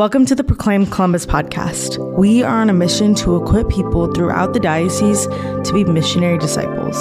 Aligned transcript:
Welcome 0.00 0.24
to 0.26 0.34
the 0.34 0.42
Proclaim 0.42 0.86
Columbus 0.86 1.26
podcast. 1.26 1.98
We 2.16 2.42
are 2.42 2.62
on 2.62 2.70
a 2.70 2.72
mission 2.72 3.14
to 3.16 3.36
equip 3.36 3.68
people 3.68 4.10
throughout 4.10 4.54
the 4.54 4.58
diocese 4.58 5.26
to 5.26 5.72
be 5.74 5.84
missionary 5.84 6.38
disciples. 6.38 6.96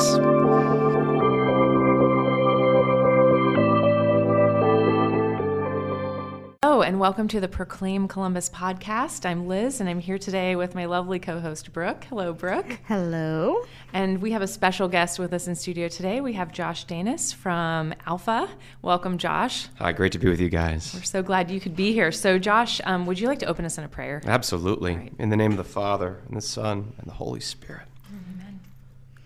And 6.90 7.00
welcome 7.00 7.28
to 7.28 7.40
the 7.40 7.48
Proclaim 7.48 8.08
Columbus 8.08 8.50
podcast. 8.50 9.24
I'm 9.24 9.46
Liz, 9.46 9.80
and 9.80 9.88
I'm 9.88 10.00
here 10.00 10.18
today 10.18 10.56
with 10.56 10.74
my 10.74 10.86
lovely 10.86 11.20
co 11.20 11.40
host, 11.40 11.72
Brooke. 11.72 12.06
Hello, 12.06 12.34
Brooke. 12.34 12.80
Hello. 12.88 13.64
And 13.94 14.24
we 14.24 14.32
have 14.32 14.42
a 14.42 14.48
special 14.48 14.88
guest 14.88 15.20
with 15.20 15.32
us 15.32 15.48
in 15.48 15.54
studio 15.54 15.88
today. 15.88 16.20
We 16.20 16.34
have 16.34 16.52
Josh 16.52 16.88
Danis 16.88 17.32
from 17.32 17.94
Alpha. 18.08 18.50
Welcome, 18.82 19.20
Josh. 19.20 19.68
Hi, 19.76 19.92
great 19.92 20.14
to 20.14 20.18
be 20.18 20.30
with 20.30 20.42
you 20.42 20.50
guys. 20.50 20.92
We're 20.96 21.04
so 21.04 21.22
glad 21.22 21.52
you 21.52 21.60
could 21.60 21.76
be 21.76 21.94
here. 21.94 22.12
So, 22.12 22.40
Josh, 22.40 22.82
um, 22.86 23.06
would 23.06 23.20
you 23.20 23.28
like 23.28 23.40
to 23.40 23.46
open 23.46 23.66
us 23.66 23.78
in 23.78 23.84
a 23.84 23.88
prayer? 23.88 24.24
Absolutely. 24.26 24.96
Right. 24.96 25.14
In 25.20 25.30
the 25.30 25.38
name 25.38 25.52
of 25.52 25.58
the 25.58 25.64
Father, 25.64 26.22
and 26.28 26.36
the 26.36 26.42
Son, 26.42 26.94
and 26.98 27.06
the 27.06 27.14
Holy 27.14 27.40
Spirit. 27.40 27.86
Amen. 28.10 28.62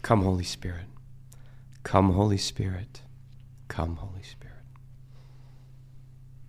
Come, 0.01 0.23
Holy 0.23 0.43
Spirit. 0.43 0.87
Come, 1.83 2.11
Holy 2.11 2.37
Spirit. 2.37 3.03
Come, 3.69 3.95
Holy 3.95 4.21
Spirit. 4.21 4.42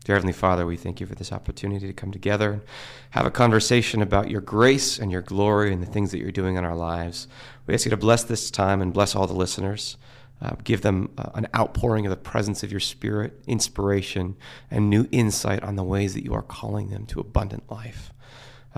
Dear 0.05 0.17
Heavenly 0.17 0.35
Father, 0.35 0.67
we 0.67 0.77
thank 0.77 1.01
you 1.01 1.07
for 1.07 1.15
this 1.15 1.33
opportunity 1.33 1.87
to 1.87 1.93
come 1.95 2.13
together 2.13 2.53
and 2.53 2.63
have 3.11 3.25
a 3.25 3.31
conversation 3.31 4.03
about 4.03 4.31
your 4.31 4.43
grace 4.43 4.99
and 4.99 5.11
your 5.11 5.23
glory 5.23 5.73
and 5.73 5.83
the 5.83 5.87
things 5.87 6.11
that 6.11 6.19
you're 6.19 6.31
doing 6.31 6.57
in 6.57 6.65
our 6.65 6.77
lives. 6.77 7.27
We 7.67 7.73
ask 7.73 7.87
you 7.87 7.91
to 7.91 7.97
bless 7.97 8.23
this 8.23 8.51
time 8.51 8.83
and 8.83 8.93
bless 8.93 9.17
all 9.17 9.27
the 9.27 9.33
listeners. 9.33 9.97
Uh, 10.43 10.57
give 10.63 10.83
them 10.83 11.11
uh, 11.17 11.31
an 11.35 11.49
outpouring 11.57 12.05
of 12.05 12.11
the 12.11 12.17
presence 12.17 12.63
of 12.63 12.71
your 12.71 12.81
Spirit, 12.81 13.41
inspiration, 13.47 14.37
and 14.71 14.91
new 14.91 15.09
insight 15.11 15.63
on 15.63 15.77
the 15.77 15.85
ways 15.85 16.13
that 16.13 16.23
you 16.23 16.35
are 16.35 16.43
calling 16.43 16.91
them 16.91 17.07
to 17.07 17.19
abundant 17.19 17.71
life 17.71 18.13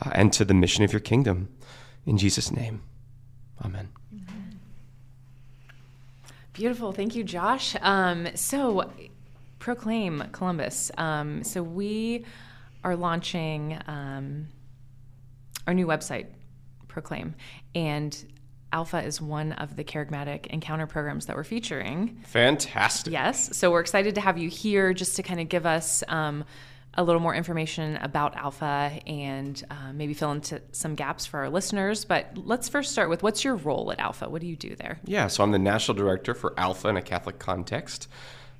uh, 0.00 0.10
and 0.14 0.32
to 0.32 0.44
the 0.44 0.54
mission 0.54 0.84
of 0.84 0.92
your 0.92 1.00
kingdom. 1.00 1.48
In 2.04 2.18
Jesus' 2.18 2.52
name, 2.52 2.82
amen. 3.64 3.88
Beautiful. 6.52 6.92
Thank 6.92 7.16
you, 7.16 7.24
Josh. 7.24 7.74
Um, 7.80 8.28
so, 8.36 8.88
Proclaim 9.66 10.22
Columbus. 10.30 10.92
Um, 10.96 11.42
so, 11.42 11.60
we 11.60 12.24
are 12.84 12.94
launching 12.94 13.76
um, 13.88 14.46
our 15.66 15.74
new 15.74 15.88
website, 15.88 16.26
Proclaim, 16.86 17.34
and 17.74 18.16
Alpha 18.72 19.02
is 19.02 19.20
one 19.20 19.54
of 19.54 19.74
the 19.74 19.82
charismatic 19.82 20.46
encounter 20.46 20.86
programs 20.86 21.26
that 21.26 21.34
we're 21.34 21.42
featuring. 21.42 22.22
Fantastic. 22.26 23.12
Yes. 23.12 23.56
So, 23.56 23.72
we're 23.72 23.80
excited 23.80 24.14
to 24.14 24.20
have 24.20 24.38
you 24.38 24.48
here 24.48 24.94
just 24.94 25.16
to 25.16 25.24
kind 25.24 25.40
of 25.40 25.48
give 25.48 25.66
us. 25.66 26.04
Um, 26.06 26.44
a 26.98 27.04
little 27.04 27.20
more 27.20 27.34
information 27.34 27.96
about 27.96 28.34
Alpha 28.36 29.00
and 29.06 29.62
uh, 29.70 29.92
maybe 29.92 30.14
fill 30.14 30.32
into 30.32 30.62
some 30.72 30.94
gaps 30.94 31.26
for 31.26 31.40
our 31.40 31.50
listeners. 31.50 32.06
But 32.06 32.38
let's 32.38 32.70
first 32.70 32.90
start 32.90 33.10
with 33.10 33.22
what's 33.22 33.44
your 33.44 33.56
role 33.56 33.92
at 33.92 34.00
Alpha? 34.00 34.30
What 34.30 34.40
do 34.40 34.46
you 34.46 34.56
do 34.56 34.74
there? 34.76 34.98
Yeah, 35.04 35.26
so 35.26 35.44
I'm 35.44 35.50
the 35.50 35.58
national 35.58 35.94
director 35.98 36.32
for 36.32 36.54
Alpha 36.58 36.88
in 36.88 36.96
a 36.96 37.02
Catholic 37.02 37.38
context. 37.38 38.08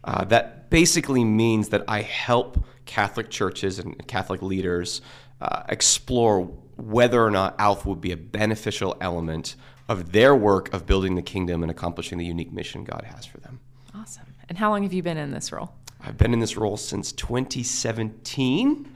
Uh, 0.07 0.25
that 0.25 0.71
basically 0.71 1.25
means 1.25 1.69
that 1.71 1.85
I 1.89 2.03
help 2.03 2.65
Catholic 2.87 3.29
churches 3.29 3.79
and 3.79 4.07
Catholic 4.07 4.41
leaders 4.41 5.03
uh, 5.41 5.65
explore 5.69 6.43
whether 6.77 7.23
or 7.23 7.31
not 7.31 7.57
Alpha 7.59 7.89
would 7.89 8.01
be 8.01 8.13
a 8.13 8.17
beneficial 8.17 8.97
element 9.01 9.57
of 9.89 10.13
their 10.13 10.35
work 10.35 10.73
of 10.73 10.87
building 10.87 11.17
the 11.17 11.23
kingdom 11.23 11.63
and 11.63 11.71
accomplishing 11.71 12.19
the 12.19 12.25
unique 12.25 12.53
mission 12.53 12.85
God 12.85 13.05
has 13.05 13.27
for 13.27 13.39
them. 13.39 13.61
Awesome. 13.95 14.27
And 14.48 14.57
how 14.57 14.71
long 14.71 14.83
have 14.85 14.93
you 14.93 15.03
been 15.03 15.17
in 15.17 15.33
this 15.33 15.53
role? 15.53 15.73
I've 16.01 16.17
been 16.17 16.33
in 16.33 16.41
this 16.41 16.57
role 16.57 16.77
since 16.77 17.13
2017. 17.13 18.93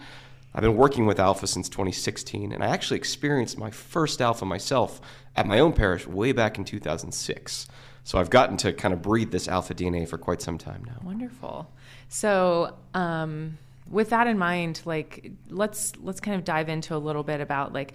I've 0.55 0.63
been 0.63 0.77
working 0.77 1.07
with 1.07 1.19
Alpha 1.19 1.47
since 1.47 1.69
2016, 1.69 2.53
and 2.53 2.63
I 2.63 2.69
actually 2.69 2.99
experienced 2.99 3.59
my 3.59 3.71
first 3.71 4.21
Alpha 4.21 4.45
myself 4.45 5.01
at 5.37 5.47
my 5.47 5.59
own 5.61 5.73
parish 5.73 6.07
way 6.07 6.33
back 6.33 6.59
in 6.59 6.65
2006. 6.65 7.69
So 8.11 8.19
I've 8.19 8.29
gotten 8.29 8.57
to 8.57 8.73
kind 8.73 8.93
of 8.93 9.03
breathe 9.03 9.31
this 9.31 9.47
Alpha 9.47 9.73
DNA 9.73 10.09
for 10.09 10.19
quite 10.19 10.43
some 10.43 10.59
time 10.59 10.83
now. 10.85 10.97
Wonderful. 11.05 11.71
So, 12.09 12.75
um, 12.93 13.57
with 13.89 14.11
that 14.11 14.27
in 14.27 14.37
mind, 14.37 14.83
like 14.85 15.31
let's 15.49 15.93
let's 16.01 16.19
kind 16.19 16.37
of 16.37 16.43
dive 16.45 16.69
into 16.69 16.97
a 16.97 16.99
little 16.99 17.23
bit 17.23 17.41
about 17.41 17.73
like 17.73 17.93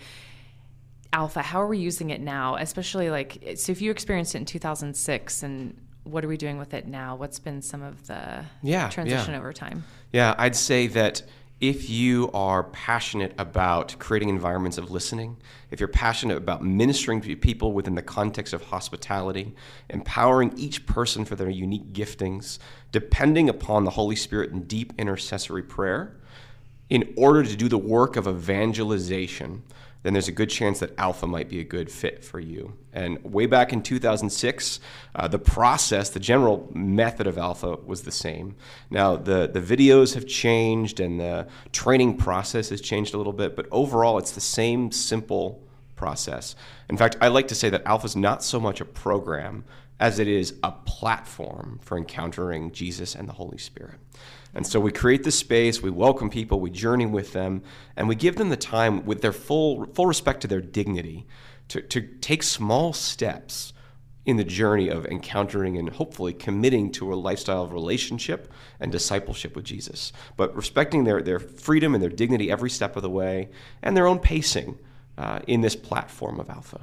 Alpha. 1.12 1.42
How 1.42 1.62
are 1.62 1.68
we 1.68 1.80
using 1.80 2.12
it 2.12 2.22
now? 2.22 2.56
Especially 2.56 3.10
like 3.10 3.56
so, 3.58 3.74
if 3.74 3.82
you 3.82 3.92
experienced 3.92 4.36
it 4.36 4.38
in 4.38 4.46
2006, 4.46 5.44
and 5.44 5.76
what 6.06 6.24
are 6.24 6.30
we 6.30 6.38
doing 6.38 6.58
with 6.58 6.74
it 6.74 6.88
now? 6.88 7.18
What's 7.18 7.40
been 7.40 7.62
some 7.62 7.84
of 7.84 8.08
the 8.08 8.46
Yeah, 8.64 8.88
transition 8.88 9.34
yeah. 9.34 9.40
over 9.40 9.52
time? 9.52 9.84
Yeah, 10.14 10.34
I'd 10.38 10.56
say 10.56 10.88
that 10.88 11.24
if 11.62 11.90
you 11.90 12.30
are 12.34 12.64
passionate 12.64 13.34
about 13.38 13.96
creating 13.98 14.28
environments 14.28 14.78
of 14.78 14.92
listening, 14.92 15.38
if 15.72 15.80
you're 15.80 15.88
passionate 15.88 16.38
about 16.38 16.64
ministering 16.64 17.22
to 17.22 17.36
people 17.36 17.72
within 17.72 17.96
the 17.96 18.02
context 18.02 18.54
of 18.54 18.62
hospitality, 18.64 19.56
empowering 19.90 20.54
each 20.58 20.86
person 20.86 21.24
for 21.24 21.36
their 21.36 21.50
unique 21.50 21.94
giftings, 21.94 22.60
depending 22.92 23.48
upon 23.48 23.86
the 23.86 23.92
Holy 23.92 24.18
Spirit 24.18 24.52
in 24.52 24.64
deep 24.64 24.92
intercessory 24.98 25.64
prayer, 25.64 26.18
in 26.90 27.14
order 27.18 27.44
to 27.44 27.56
do 27.56 27.68
the 27.68 27.78
work 27.78 28.16
of 28.16 28.28
evangelization, 28.28 29.64
then 30.06 30.14
there's 30.14 30.28
a 30.28 30.32
good 30.32 30.52
chance 30.52 30.82
that 30.82 30.94
Alpha 31.00 31.26
might 31.26 31.50
be 31.50 31.60
a 31.60 31.64
good 31.64 31.92
fit 31.92 32.24
for 32.24 32.40
you. 32.40 32.74
And 32.94 33.24
way 33.24 33.48
back 33.48 33.74
in 33.74 33.82
2006, 33.82 34.80
uh, 35.16 35.28
the 35.28 35.40
process, 35.40 36.10
the 36.10 36.20
general 36.20 36.70
method 36.76 37.26
of 37.26 37.40
Alpha 37.40 37.78
was 37.78 38.04
the 38.04 38.12
same. 38.12 38.56
Now, 38.92 39.16
the, 39.16 39.50
the 39.52 39.60
videos 39.60 40.14
have 40.14 40.28
changed 40.28 41.00
and 41.00 41.20
the 41.20 41.48
training 41.72 42.18
process 42.18 42.70
has 42.70 42.82
changed 42.82 43.16
a 43.16 43.18
little 43.18 43.34
bit, 43.34 43.56
but 43.56 43.66
overall, 43.72 44.20
it's 44.20 44.34
the 44.34 44.42
same 44.42 44.92
simple 44.92 45.64
process. 45.96 46.56
In 46.88 46.98
fact, 46.98 47.18
I 47.20 47.30
like 47.30 47.48
to 47.48 47.56
say 47.56 47.72
that 47.72 47.82
Alpha 47.88 48.06
is 48.06 48.16
not 48.16 48.44
so 48.44 48.60
much 48.60 48.82
a 48.82 48.86
program 48.86 49.64
as 50.00 50.20
it 50.20 50.28
is 50.28 50.54
a 50.62 50.72
platform 50.72 51.80
for 51.82 51.98
encountering 51.98 52.72
Jesus 52.72 53.16
and 53.16 53.28
the 53.28 53.34
Holy 53.34 53.58
Spirit. 53.58 53.96
And 54.56 54.66
so 54.66 54.80
we 54.80 54.92
create 54.92 55.24
this 55.24 55.38
space, 55.38 55.82
we 55.82 55.90
welcome 55.90 56.30
people, 56.30 56.62
we 56.62 56.70
journey 56.70 57.06
with 57.06 57.34
them, 57.34 57.62
and 57.98 58.08
we 58.08 58.16
give 58.16 58.38
them 58.38 58.50
the 58.50 58.58
time 58.58 59.06
with 59.06 59.22
their 59.22 59.34
full 59.34 59.86
full 59.94 60.06
respect 60.06 60.42
to 60.42 60.48
their 60.48 60.62
dignity 60.62 61.28
to, 61.68 61.82
to 61.82 62.02
take 62.02 62.42
small 62.42 62.94
steps 62.94 63.74
in 64.26 64.38
the 64.38 64.44
journey 64.44 64.90
of 64.90 65.06
encountering 65.06 65.78
and 65.78 65.90
hopefully 65.90 66.34
committing 66.34 66.92
to 66.92 67.14
a 67.14 67.16
lifestyle 67.16 67.64
of 67.64 67.74
relationship 67.74 68.52
and 68.80 68.92
discipleship 68.92 69.56
with 69.56 69.66
Jesus. 69.66 70.12
But 70.36 70.56
respecting 70.56 71.04
their, 71.04 71.22
their 71.22 71.40
freedom 71.40 71.94
and 71.94 72.02
their 72.02 72.10
dignity 72.10 72.50
every 72.50 72.72
step 72.72 72.96
of 72.96 73.04
the 73.04 73.10
way 73.10 73.50
and 73.84 73.96
their 73.96 74.08
own 74.08 74.20
pacing 74.20 74.80
uh, 75.18 75.40
in 75.48 75.62
this 75.62 75.76
platform 75.76 76.40
of 76.40 76.50
Alpha. 76.50 76.82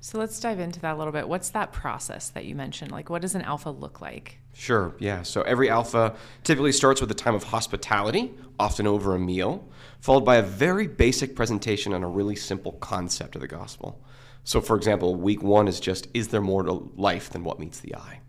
So 0.00 0.18
let's 0.18 0.38
dive 0.38 0.60
into 0.60 0.80
that 0.80 0.94
a 0.94 0.98
little 0.98 1.12
bit. 1.12 1.28
What's 1.28 1.50
that 1.50 1.72
process 1.72 2.30
that 2.30 2.44
you 2.44 2.54
mentioned? 2.54 2.92
Like, 2.92 3.10
what 3.10 3.22
does 3.22 3.34
an 3.34 3.42
alpha 3.42 3.70
look 3.70 4.00
like? 4.00 4.38
Sure, 4.54 4.94
yeah. 4.98 5.22
So 5.22 5.42
every 5.42 5.68
alpha 5.68 6.14
typically 6.44 6.72
starts 6.72 7.00
with 7.00 7.10
a 7.10 7.14
time 7.14 7.34
of 7.34 7.42
hospitality, 7.42 8.32
often 8.60 8.86
over 8.86 9.14
a 9.14 9.18
meal, 9.18 9.68
followed 10.00 10.24
by 10.24 10.36
a 10.36 10.42
very 10.42 10.86
basic 10.86 11.34
presentation 11.34 11.92
on 11.92 12.04
a 12.04 12.08
really 12.08 12.36
simple 12.36 12.72
concept 12.72 13.34
of 13.34 13.40
the 13.40 13.48
gospel. 13.48 14.00
So, 14.44 14.60
for 14.60 14.76
example, 14.76 15.16
week 15.16 15.42
one 15.42 15.68
is 15.68 15.80
just, 15.80 16.06
is 16.14 16.28
there 16.28 16.40
more 16.40 16.62
to 16.62 16.90
life 16.96 17.30
than 17.30 17.44
what 17.44 17.58
meets 17.58 17.80
the 17.80 17.96
eye? 17.96 18.20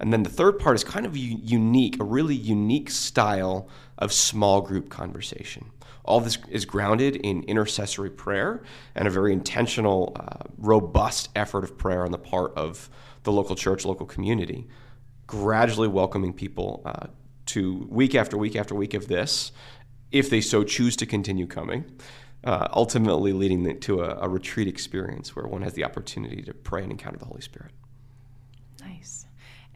And 0.00 0.12
then 0.12 0.22
the 0.22 0.30
third 0.30 0.58
part 0.58 0.76
is 0.76 0.84
kind 0.84 1.06
of 1.06 1.16
unique, 1.16 2.00
a 2.00 2.04
really 2.04 2.34
unique 2.34 2.90
style 2.90 3.68
of 3.98 4.12
small 4.12 4.60
group 4.60 4.90
conversation. 4.90 5.70
All 6.04 6.20
this 6.20 6.38
is 6.50 6.64
grounded 6.64 7.16
in 7.16 7.42
intercessory 7.44 8.10
prayer 8.10 8.62
and 8.94 9.08
a 9.08 9.10
very 9.10 9.32
intentional, 9.32 10.16
uh, 10.18 10.44
robust 10.58 11.30
effort 11.34 11.64
of 11.64 11.78
prayer 11.78 12.04
on 12.04 12.12
the 12.12 12.18
part 12.18 12.52
of 12.56 12.90
the 13.22 13.32
local 13.32 13.56
church, 13.56 13.84
local 13.84 14.06
community 14.06 14.68
gradually 15.26 15.88
welcoming 15.88 16.32
people 16.32 16.82
uh, 16.84 17.06
to 17.46 17.86
week 17.90 18.14
after 18.14 18.36
week 18.36 18.56
after 18.56 18.74
week 18.74 18.94
of 18.94 19.08
this, 19.08 19.52
if 20.12 20.30
they 20.30 20.40
so 20.40 20.62
choose 20.62 20.96
to 20.96 21.06
continue 21.06 21.46
coming, 21.46 21.84
uh, 22.44 22.68
ultimately 22.72 23.32
leading 23.32 23.78
to 23.80 24.02
a, 24.02 24.18
a 24.20 24.28
retreat 24.28 24.68
experience 24.68 25.34
where 25.34 25.46
one 25.46 25.62
has 25.62 25.72
the 25.74 25.84
opportunity 25.84 26.42
to 26.42 26.54
pray 26.54 26.82
and 26.82 26.92
encounter 26.92 27.18
the 27.18 27.24
Holy 27.24 27.40
Spirit. 27.40 27.72
Nice. 28.80 29.26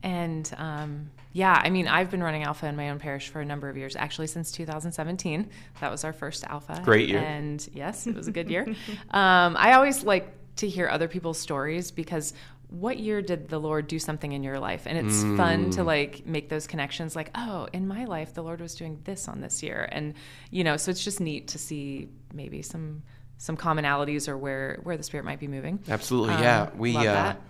And 0.02 0.50
um, 0.56 1.10
yeah, 1.32 1.60
I 1.62 1.70
mean, 1.70 1.88
I've 1.88 2.10
been 2.10 2.22
running 2.22 2.44
Alpha 2.44 2.66
in 2.66 2.76
my 2.76 2.90
own 2.90 2.98
parish 2.98 3.28
for 3.28 3.40
a 3.40 3.44
number 3.44 3.68
of 3.68 3.76
years, 3.76 3.96
actually 3.96 4.28
since 4.28 4.52
2017. 4.52 5.48
That 5.80 5.90
was 5.90 6.04
our 6.04 6.12
first 6.12 6.44
Alpha. 6.44 6.80
Great 6.84 7.08
year. 7.08 7.18
And 7.18 7.66
yes, 7.72 8.06
it 8.06 8.14
was 8.14 8.28
a 8.28 8.32
good 8.32 8.50
year. 8.50 8.66
um, 9.10 9.56
I 9.58 9.72
always 9.74 10.04
like 10.04 10.32
to 10.56 10.68
hear 10.68 10.88
other 10.88 11.08
people's 11.08 11.38
stories 11.38 11.90
because 11.90 12.32
what 12.70 12.98
year 12.98 13.22
did 13.22 13.48
the 13.48 13.58
Lord 13.58 13.86
do 13.86 13.98
something 13.98 14.32
in 14.32 14.42
your 14.42 14.58
life? 14.58 14.82
And 14.86 14.98
it's 14.98 15.22
fun 15.38 15.70
to 15.70 15.84
like 15.84 16.26
make 16.26 16.48
those 16.48 16.66
connections 16.66 17.16
like, 17.16 17.30
oh, 17.34 17.66
in 17.72 17.88
my 17.88 18.04
life, 18.04 18.34
the 18.34 18.42
Lord 18.42 18.60
was 18.60 18.74
doing 18.74 19.00
this 19.04 19.26
on 19.26 19.40
this 19.40 19.62
year. 19.62 19.88
And, 19.90 20.14
you 20.50 20.64
know, 20.64 20.76
so 20.76 20.90
it's 20.90 21.02
just 21.02 21.20
neat 21.20 21.48
to 21.48 21.58
see 21.58 22.08
maybe 22.32 22.62
some 22.62 23.02
some 23.40 23.56
commonalities 23.56 24.28
or 24.28 24.36
where 24.36 24.80
where 24.82 24.96
the 24.96 25.02
spirit 25.02 25.24
might 25.24 25.38
be 25.38 25.46
moving. 25.46 25.78
Absolutely, 25.88 26.34
Um, 26.34 26.42
yeah. 26.42 26.70
We 26.76 26.92
love 26.92 27.06
uh, 27.06 27.12
that. 27.12 27.40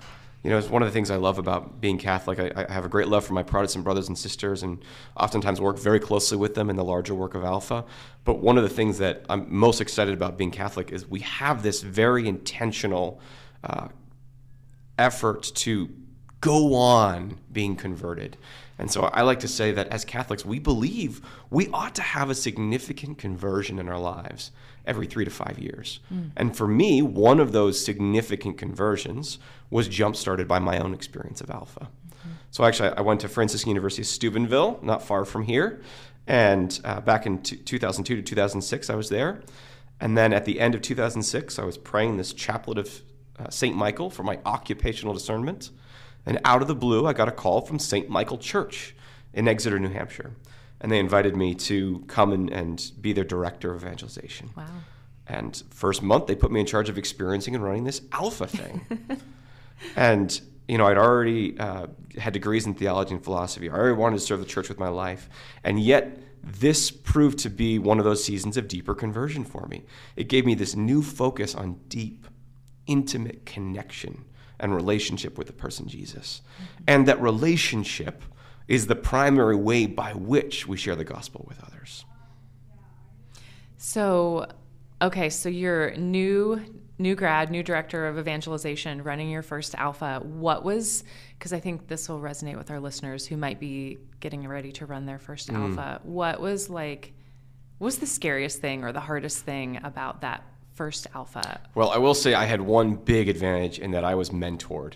You 0.45 0.51
know, 0.51 0.59
it's 0.59 0.69
one 0.69 0.83
of 0.83 0.89
the 0.89 0.93
things 0.93 1.11
I 1.11 1.17
love 1.17 1.39
about 1.39 1.81
being 1.81 1.99
Catholic. 1.99 2.39
I, 2.39 2.53
I, 2.69 2.73
have 2.73 2.85
a 2.85 2.89
great 2.89 3.09
love 3.09 3.25
for 3.25 3.33
my 3.33 3.43
Protestant 3.43 3.85
brothers 3.85 4.07
and 4.07 4.17
sisters, 4.17 4.63
and 4.63 4.79
oftentimes 5.17 5.61
work 5.61 5.79
very 5.79 5.99
closely 5.99 6.37
with 6.39 6.55
them 6.55 6.71
in 6.71 6.77
the 6.77 6.85
larger 6.85 7.15
work 7.15 7.35
of 7.35 7.43
Alpha. 7.43 7.85
But 8.25 8.39
one 8.39 8.57
of 8.57 8.63
the 8.63 8.69
things 8.69 8.99
that 8.99 9.25
I'm 9.29 9.53
most 9.53 9.81
excited 9.81 10.15
about 10.15 10.39
being 10.39 10.53
Catholic 10.53 10.93
is 10.93 11.07
we 11.07 11.21
have 11.21 11.63
this 11.63 11.83
very 11.83 12.29
intentional 12.29 13.21
uh, 13.65 13.89
effort 14.97 15.43
to 15.57 15.89
go 16.41 16.75
on 16.75 17.41
being 17.51 17.75
converted. 17.75 18.37
And 18.79 18.91
so 18.91 19.03
I 19.03 19.23
like 19.23 19.41
to 19.41 19.49
say 19.49 19.73
that 19.73 19.89
as 19.89 20.05
Catholics, 20.05 20.45
we 20.45 20.61
believe 20.61 21.21
we 21.51 21.69
ought 21.71 21.97
to 21.97 22.03
have 22.03 22.31
a 22.31 22.35
significant 22.35 23.19
conversion 23.19 23.81
in 23.81 23.89
our 23.89 23.99
lives 23.99 24.53
every 24.89 25.07
three 25.07 25.25
to 25.25 25.31
five 25.31 25.59
years. 25.59 26.01
Mm. 26.13 26.31
And 26.37 26.57
for 26.57 26.67
me, 26.67 27.03
one 27.03 27.39
of 27.39 27.53
those 27.53 27.85
significant 27.85 28.59
conversions 28.59 29.39
was 29.71 29.87
jump 29.87 30.17
started 30.17 30.49
by 30.49 30.59
my 30.59 30.79
own 30.79 30.95
experience 30.95 31.41
of 31.41 31.51
Alpha. 31.51 31.89
Mm-hmm. 32.09 32.31
So 32.51 32.65
actually, 32.65 32.91
I 32.91 33.03
went 33.03 33.21
to 33.21 33.29
Franciscan 33.29 33.69
University 33.69 34.03
Steubenville, 34.03 34.81
not 34.83 35.03
far 35.03 35.25
from 35.25 35.45
here. 35.45 35.81
And 36.27 36.79
uh, 36.85 37.01
back 37.01 37.27
in 37.27 37.43
t- 37.43 37.57
2002 37.57 38.17
to 38.17 38.23
2006, 38.23 38.91
I 38.91 38.95
was 38.95 39.09
there. 39.09 39.43
And 40.01 40.17
then 40.17 40.33
at 40.33 40.45
the 40.45 40.61
end 40.61 40.75
of 40.75 40.83
2006, 40.83 41.59
I 41.59 41.65
was 41.65 41.79
praying 41.79 42.17
this 42.17 42.33
chaplet 42.33 42.79
of 42.79 43.03
uh, 43.39 43.51
St. 43.51 43.77
Michael 43.77 44.11
for 44.11 44.23
my 44.23 44.39
occupational 44.45 45.15
discernment. 45.15 45.71
And 46.27 46.41
out 46.45 46.63
of 46.63 46.69
the 46.69 46.75
blue, 46.75 47.07
I 47.07 47.13
got 47.13 47.29
a 47.29 47.33
call 47.33 47.61
from 47.61 47.79
St. 47.79 48.09
Michael 48.09 48.39
Church 48.39 48.95
in 49.33 49.49
Exeter, 49.49 49.79
New 49.79 49.91
Hampshire. 49.91 50.33
And 50.81 50.93
they 50.93 50.99
invited 50.99 51.37
me 51.37 51.55
to 51.55 52.05
come 52.07 52.33
and, 52.33 52.51
and 52.51 52.93
be 53.01 53.13
their 53.13 53.25
director 53.25 53.73
of 53.73 53.83
evangelization. 53.83 54.51
Wow. 54.57 54.67
And 55.27 55.63
first 55.71 56.03
month, 56.03 56.27
they 56.27 56.35
put 56.35 56.51
me 56.51 56.61
in 56.61 56.67
charge 56.67 56.89
of 56.89 56.97
experiencing 56.97 57.55
and 57.55 57.63
running 57.63 57.85
this 57.85 58.01
alpha 58.13 58.47
thing. 58.47 58.81
and, 59.97 60.41
you 60.67 60.79
know, 60.79 60.87
I'd 60.87 60.97
already 60.97 61.59
uh, 61.59 61.89
had 62.17 62.33
degrees 62.33 62.67
in 62.67 62.75
theology 62.75 63.15
and 63.15 63.23
philosophy. 63.23 63.69
I 63.69 63.75
already 63.75 63.97
wanted 63.97 64.17
to 64.17 64.25
serve 64.25 64.41
the 64.41 64.47
church 64.47 64.69
with 64.69 64.79
my 64.79 64.89
life. 64.89 65.29
And 65.65 65.79
yet, 65.79 66.19
this 66.43 66.91
proved 66.91 67.39
to 67.41 67.51
be 67.51 67.79
one 67.79 67.99
of 67.99 68.05
those 68.05 68.25
seasons 68.25 68.57
of 68.57 68.69
deeper 68.69 68.95
conversion 68.95 69.45
for 69.45 69.67
me. 69.67 69.85
It 70.17 70.29
gave 70.29 70.47
me 70.47 70.55
this 70.55 70.75
new 70.75 71.03
focus 71.03 71.55
on 71.55 71.81
deep, 71.89 72.27
intimate 72.87 73.45
connection 73.45 74.25
and 74.61 74.75
relationship 74.75 75.37
with 75.37 75.47
the 75.47 75.53
person 75.53 75.89
Jesus. 75.89 76.41
Mm-hmm. 76.41 76.85
And 76.87 77.09
that 77.09 77.21
relationship 77.21 78.23
is 78.69 78.87
the 78.87 78.95
primary 78.95 79.57
way 79.57 79.87
by 79.87 80.13
which 80.13 80.69
we 80.69 80.77
share 80.77 80.95
the 80.95 81.05
gospel 81.05 81.45
with 81.49 81.63
others. 81.65 82.05
So, 83.79 84.47
okay, 85.01 85.31
so 85.31 85.49
you're 85.49 85.97
new 85.97 86.61
new 87.01 87.15
grad, 87.15 87.49
new 87.51 87.63
director 87.63 88.09
of 88.09 88.19
evangelization, 88.19 89.03
running 89.05 89.31
your 89.31 89.43
first 89.43 89.75
alpha. 89.77 90.21
What 90.23 90.65
was 90.65 91.05
because 91.39 91.53
I 91.53 91.61
think 91.61 91.87
this 91.87 92.09
will 92.09 92.21
resonate 92.21 92.57
with 92.57 92.71
our 92.71 92.81
listeners 92.81 93.25
who 93.25 93.37
might 93.37 93.61
be 93.61 93.99
getting 94.21 94.47
ready 94.47 94.73
to 94.73 94.87
run 94.87 95.07
their 95.07 95.19
first 95.19 95.49
mm. 95.49 95.57
alpha. 95.57 96.01
What 96.03 96.41
was 96.41 96.69
like 96.69 97.13
what 97.79 97.87
was 97.87 97.99
the 97.99 98.07
scariest 98.07 98.61
thing 98.61 98.83
or 98.85 98.93
the 98.93 99.01
hardest 99.01 99.45
thing 99.45 99.79
about 99.85 100.23
that 100.23 100.43
first 100.75 101.07
alpha? 101.15 101.61
Well, 101.75 101.91
I 101.91 101.99
will 101.99 102.15
say 102.15 102.35
I 102.35 102.45
had 102.45 102.61
one 102.61 102.95
big 102.95 103.29
advantage 103.29 103.79
in 103.79 103.93
that 103.93 104.05
I 104.05 104.17
was 104.17 104.31
mentored. 104.31 104.95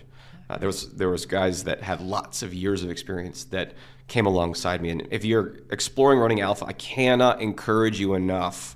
Uh, 0.49 0.57
there 0.57 0.67
was 0.67 0.93
there 0.93 1.09
was 1.09 1.25
guys 1.25 1.63
that 1.63 1.81
had 1.81 2.01
lots 2.01 2.43
of 2.43 2.53
years 2.53 2.83
of 2.83 2.89
experience 2.89 3.45
that 3.45 3.73
came 4.07 4.25
alongside 4.25 4.81
me. 4.81 4.89
And 4.89 5.07
if 5.11 5.23
you're 5.23 5.55
exploring 5.71 6.19
running 6.19 6.41
alpha, 6.41 6.65
I 6.65 6.73
cannot 6.73 7.41
encourage 7.41 7.99
you 7.99 8.13
enough 8.13 8.75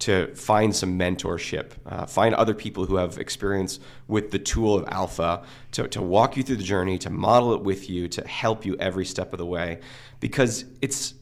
to 0.00 0.34
find 0.34 0.74
some 0.74 0.98
mentorship, 0.98 1.72
uh, 1.84 2.06
find 2.06 2.34
other 2.34 2.54
people 2.54 2.86
who 2.86 2.96
have 2.96 3.18
experience 3.18 3.80
with 4.08 4.30
the 4.30 4.38
tool 4.38 4.74
of 4.74 4.88
alpha 4.88 5.42
to, 5.72 5.86
to 5.88 6.00
walk 6.00 6.38
you 6.38 6.42
through 6.42 6.56
the 6.56 6.62
journey, 6.62 6.96
to 6.96 7.10
model 7.10 7.52
it 7.52 7.62
with 7.62 7.90
you, 7.90 8.08
to 8.08 8.26
help 8.26 8.64
you 8.64 8.76
every 8.78 9.04
step 9.04 9.32
of 9.34 9.38
the 9.38 9.44
way, 9.44 9.78
because 10.18 10.64
it's 10.80 11.14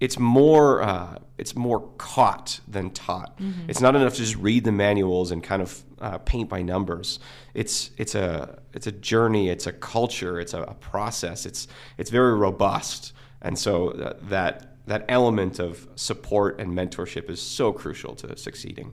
it's 0.00 0.18
more 0.18 0.82
uh, 0.82 1.18
it's 1.38 1.56
more 1.56 1.88
caught 1.98 2.60
than 2.68 2.90
taught. 2.90 3.38
Mm-hmm. 3.38 3.70
It's 3.70 3.80
not 3.80 3.96
enough 3.96 4.14
to 4.14 4.18
just 4.20 4.36
read 4.36 4.64
the 4.64 4.72
manuals 4.72 5.30
and 5.30 5.42
kind 5.42 5.62
of 5.62 5.82
uh, 6.00 6.18
paint 6.18 6.48
by 6.48 6.62
numbers. 6.62 7.18
It's 7.54 7.90
it's 7.96 8.14
a 8.14 8.58
it's 8.72 8.86
a 8.86 8.92
journey. 8.92 9.48
It's 9.48 9.66
a 9.66 9.72
culture. 9.72 10.40
It's 10.40 10.54
a, 10.54 10.62
a 10.62 10.74
process. 10.74 11.46
It's 11.46 11.68
it's 11.98 12.10
very 12.10 12.34
robust, 12.34 13.12
and 13.40 13.58
so 13.58 13.90
uh, 13.90 14.14
that 14.22 14.76
that 14.86 15.04
element 15.08 15.58
of 15.58 15.88
support 15.96 16.60
and 16.60 16.72
mentorship 16.72 17.30
is 17.30 17.40
so 17.40 17.72
crucial 17.72 18.14
to 18.16 18.36
succeeding. 18.36 18.92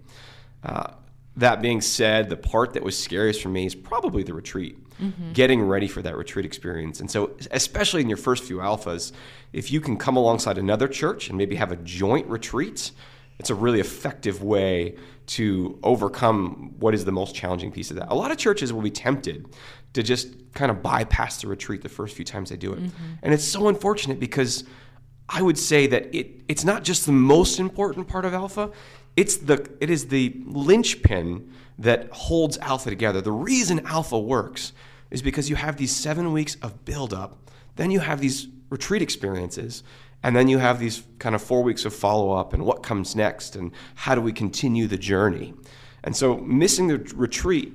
Uh, 0.64 0.92
that 1.38 1.62
being 1.62 1.82
said, 1.82 2.30
the 2.30 2.38
part 2.38 2.74
that 2.74 2.84
was 2.84 2.98
scariest 2.98 3.42
for 3.42 3.50
me 3.50 3.66
is 3.66 3.74
probably 3.74 4.24
the 4.24 4.34
retreat, 4.34 4.78
mm-hmm. 5.00 5.32
getting 5.32 5.62
ready 5.62 5.88
for 5.88 6.02
that 6.02 6.18
retreat 6.18 6.46
experience. 6.46 7.00
And 7.00 7.10
so, 7.10 7.38
especially 7.52 8.02
in 8.02 8.10
your 8.10 8.18
first 8.18 8.44
few 8.44 8.58
alphas, 8.58 9.14
if 9.54 9.72
you 9.72 9.80
can 9.80 9.98
come 9.98 10.18
alongside 10.18 10.58
another 10.58 10.88
church 10.88 11.30
and 11.30 11.38
maybe 11.38 11.56
have 11.56 11.72
a 11.72 11.78
joint 11.78 12.28
retreat, 12.28 12.92
it's 13.40 13.50
a 13.50 13.56
really 13.56 13.80
effective 13.80 14.44
way 14.44 14.96
to 15.28 15.80
overcome 15.84 16.76
what 16.80 16.94
is 16.94 17.06
the 17.06 17.12
most 17.12 17.34
challenging 17.34 17.72
piece 17.72 17.90
of 17.90 17.98
that. 17.98 18.12
A 18.12 18.16
lot 18.16 18.32
of 18.32 18.38
churches 18.38 18.74
will 18.74 18.82
be 18.82 18.92
tempted 18.92 19.46
to 19.94 20.04
just 20.04 20.54
kind 20.54 20.70
of 20.70 20.84
bypass 20.84 21.42
the 21.42 21.48
retreat 21.48 21.82
the 21.82 21.90
first 21.90 22.16
few 22.16 22.26
times 22.26 22.50
they 22.50 22.58
do 22.58 22.74
it. 22.74 22.80
Mm-hmm. 22.80 23.14
And 23.24 23.34
it's 23.34 23.48
so 23.48 23.68
unfortunate 23.68 24.20
because 24.20 24.66
I 25.30 25.42
would 25.42 25.58
say 25.58 25.88
that 25.88 26.14
it, 26.14 26.42
it's 26.50 26.66
not 26.66 26.84
just 26.84 27.06
the 27.06 27.14
most 27.14 27.60
important 27.60 28.08
part 28.08 28.26
of 28.26 28.34
alpha, 28.34 28.72
it's 29.16 29.38
the 29.38 29.68
it 29.80 29.90
is 29.90 30.08
the 30.08 30.36
linchpin 30.46 31.52
that 31.80 32.10
holds 32.12 32.58
alpha 32.60 32.90
together. 32.90 33.22
The 33.22 33.32
reason 33.32 33.86
alpha 33.86 34.20
works 34.20 34.74
is 35.10 35.22
because 35.22 35.50
you 35.50 35.56
have 35.56 35.78
these 35.78 35.96
seven 35.96 36.32
weeks 36.32 36.56
of 36.62 36.86
buildup, 36.86 37.50
then 37.76 37.92
you 37.92 38.00
have 38.00 38.22
these 38.22 38.48
retreat 38.70 39.02
experiences, 39.02 39.84
and 40.24 40.36
then 40.36 40.48
you 40.48 40.60
have 40.60 40.80
these 40.80 41.04
kind 41.20 41.36
of 41.36 41.42
four 41.42 41.64
weeks 41.64 41.86
of 41.86 41.94
follow 41.94 42.32
up 42.32 42.54
and 42.54 42.64
what 42.64 42.84
comes 42.84 43.16
next 43.16 43.56
and 43.56 43.72
how 43.96 44.16
do 44.16 44.22
we 44.22 44.32
continue 44.32 44.88
the 44.88 44.98
journey. 44.98 45.54
And 46.04 46.16
so 46.16 46.38
missing 46.38 46.88
the 46.88 47.00
retreat 47.16 47.74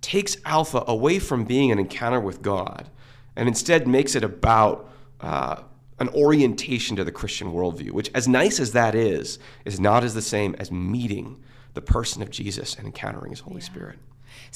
takes 0.00 0.36
alpha 0.44 0.84
away 0.86 1.18
from 1.18 1.44
being 1.44 1.72
an 1.72 1.78
encounter 1.78 2.20
with 2.20 2.42
God 2.42 2.90
and 3.36 3.48
instead 3.48 3.88
makes 3.88 4.14
it 4.14 4.22
about 4.22 4.90
uh, 5.20 5.62
an 5.98 6.08
orientation 6.10 6.96
to 6.96 7.04
the 7.04 7.12
Christian 7.12 7.52
worldview, 7.52 7.92
which, 7.92 8.10
as 8.14 8.26
nice 8.26 8.58
as 8.58 8.72
that 8.72 8.94
is, 8.94 9.38
is 9.64 9.78
not 9.78 10.02
as 10.04 10.14
the 10.14 10.22
same 10.22 10.54
as 10.58 10.70
meeting 10.70 11.42
the 11.74 11.82
person 11.82 12.22
of 12.22 12.30
Jesus 12.30 12.74
and 12.74 12.86
encountering 12.86 13.30
his 13.30 13.40
Holy 13.40 13.60
yeah. 13.60 13.66
Spirit. 13.66 13.98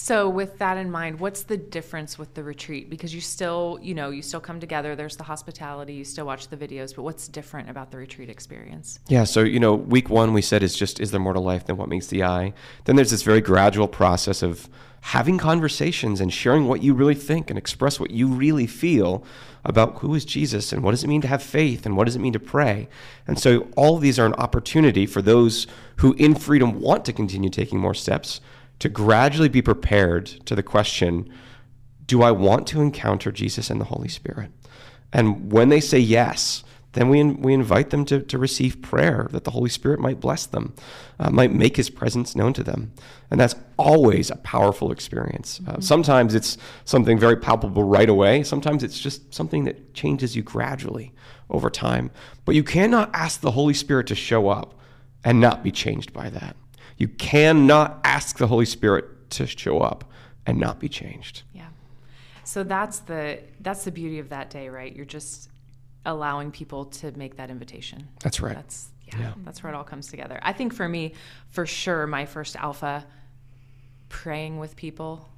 So, 0.01 0.29
with 0.29 0.59
that 0.59 0.77
in 0.77 0.93
mind, 0.93 1.19
what's 1.19 1.43
the 1.43 1.57
difference 1.57 2.21
with 2.21 2.33
the 2.35 2.45
retreat? 2.45 2.89
Because 2.89 3.13
you 3.13 3.21
still, 3.21 3.81
you 3.83 3.95
know, 3.95 4.11
you 4.11 4.23
still 4.23 4.39
come 4.39 4.61
together, 4.61 4.95
there's 4.95 5.17
the 5.17 5.25
hospitality, 5.25 5.93
you 5.95 6.05
still 6.05 6.25
watch 6.25 6.47
the 6.47 6.57
videos, 6.57 6.95
but 6.95 7.03
what's 7.03 7.27
different 7.27 7.69
about 7.69 7.91
the 7.91 7.97
retreat 7.97 8.31
experience? 8.31 9.01
Yeah, 9.09 9.25
so, 9.25 9.41
you 9.41 9.59
know, 9.59 9.75
week 9.75 10.09
one 10.09 10.33
we 10.33 10.41
said 10.41 10.63
is 10.63 10.77
just, 10.77 11.01
is 11.01 11.11
there 11.11 11.19
more 11.19 11.33
to 11.33 11.41
life 11.41 11.67
than 11.67 11.77
what 11.77 11.89
meets 11.89 12.07
the 12.07 12.23
eye? 12.23 12.53
Then 12.85 12.95
there's 12.95 13.11
this 13.11 13.25
very 13.25 13.41
gradual 13.41 13.89
process 13.89 14.41
of 14.41 14.69
having 15.01 15.37
conversations 15.37 16.21
and 16.21 16.33
sharing 16.33 16.69
what 16.69 16.81
you 16.81 16.95
really 16.95 17.17
think 17.17 17.51
and 17.51 17.59
express 17.59 17.99
what 17.99 18.13
you 18.13 18.29
really 18.29 18.69
feel 18.69 19.25
about 19.65 19.99
who 19.99 20.15
is 20.15 20.25
Jesus 20.25 20.73
and 20.73 20.85
what 20.85 20.93
does 20.93 21.03
it 21.03 21.09
mean 21.09 21.23
to 21.23 21.29
have 21.29 21.43
faith 21.43 21.85
and 21.85 21.97
what 21.97 22.05
does 22.05 22.15
it 22.15 22.21
mean 22.21 22.33
to 22.33 22.41
pray. 22.41 22.89
And 23.27 23.37
so 23.37 23.67
all 23.77 23.99
these 23.99 24.17
are 24.21 24.27
an 24.27 24.35
opportunity 24.35 25.07
for 25.07 25.23
those 25.23 25.67
who 25.97 26.13
in 26.15 26.37
freedom 26.37 26.81
want 26.81 27.05
to 27.07 27.13
continue 27.13 27.51
taking 27.51 27.81
more 27.81 27.95
steps 27.95 28.41
to 28.79 28.89
gradually 28.89 29.49
be 29.49 29.63
prepared 29.63 30.27
to 30.47 30.55
the 30.55 30.63
question, 30.63 31.29
do 32.07 32.23
I 32.23 32.31
want 32.31 32.67
to 32.69 32.81
encounter 32.81 33.31
Jesus 33.33 33.71
and 33.71 33.81
the 33.81 33.87
Holy 33.87 34.09
Spirit? 34.09 34.51
And 35.13 35.53
when 35.53 35.69
they 35.69 35.81
say 35.81 35.99
yes, 35.99 36.65
then 36.93 37.09
we, 37.11 37.23
we 37.23 37.53
invite 37.53 37.91
them 37.91 38.05
to, 38.07 38.23
to 38.23 38.39
receive 38.39 38.81
prayer 38.81 39.29
that 39.31 39.45
the 39.45 39.51
Holy 39.51 39.69
Spirit 39.69 40.01
might 40.01 40.21
bless 40.21 40.47
them, 40.47 40.75
uh, 41.19 41.31
might 41.31 41.53
make 41.53 41.77
his 41.77 41.91
presence 41.91 42.35
known 42.35 42.53
to 42.55 42.65
them. 42.65 42.93
And 43.31 43.39
that's 43.39 43.55
always 43.77 44.31
a 44.31 44.37
powerful 44.37 44.91
experience. 44.91 45.61
Uh, 45.67 45.73
mm-hmm. 45.73 45.81
sometimes 45.81 46.35
it's 46.35 46.57
something 46.85 47.19
very 47.19 47.37
palpable 47.37 47.85
right 47.85 48.09
away, 48.09 48.43
sometimes 48.43 48.83
it's 48.83 48.99
just 48.99 49.33
something 49.35 49.65
that 49.65 49.93
changes 49.95 50.35
you 50.35 50.43
gradually 50.43 51.13
over 51.51 51.69
time. 51.69 52.11
But 52.45 52.55
you 52.55 52.65
cannot 52.65 53.11
ask 53.13 53.41
the 53.41 53.53
Holy 53.53 53.75
Spirit 53.75 54.07
to 54.09 54.15
show 54.15 54.49
up 54.49 54.79
and 55.25 55.41
not 55.41 55.63
be 55.63 55.71
changed 55.71 56.13
by 56.13 56.31
that. 56.31 56.57
You 56.99 57.09
cannot 57.09 58.01
ask 58.05 58.39
the 58.39 58.47
Holy 58.47 58.67
Spirit 58.67 59.31
to 59.31 59.47
show 59.47 59.81
up 59.81 60.05
and 60.47 60.59
not 60.59 60.79
be 60.81 60.89
changed. 60.89 61.43
Yeah. 61.55 61.69
So 62.45 62.65
that's 62.65 63.01
the 63.01 63.41
that's 63.61 63.85
the 63.85 63.93
beauty 63.93 64.19
of 64.19 64.29
that 64.31 64.51
day, 64.51 64.69
right? 64.69 64.95
You're 64.95 65.05
just 65.05 65.49
allowing 66.05 66.51
people 66.51 66.87
to 66.87 67.13
make 67.13 67.37
that 67.37 67.51
invitation. 67.51 68.09
That's 68.23 68.41
right. 68.41 68.55
That's 68.55 68.89
yeah, 69.07 69.21
yeah, 69.21 69.33
that's 69.45 69.63
where 69.63 69.73
it 69.73 69.77
all 69.77 69.85
comes 69.85 70.09
together. 70.09 70.39
I 70.43 70.53
think 70.53 70.75
for 70.75 70.89
me, 70.89 71.15
for 71.51 71.67
sure, 71.67 72.07
my 72.07 72.27
first 72.27 72.57
alpha, 72.57 73.07
praying 74.09 74.59
with 74.59 74.77
people, 74.77 75.29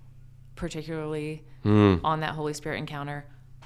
particularly 0.56 1.44
mm. 1.64 2.00
on 2.02 2.20
that 2.20 2.34
Holy 2.34 2.54
Spirit 2.54 2.78
encounter, 2.78 3.24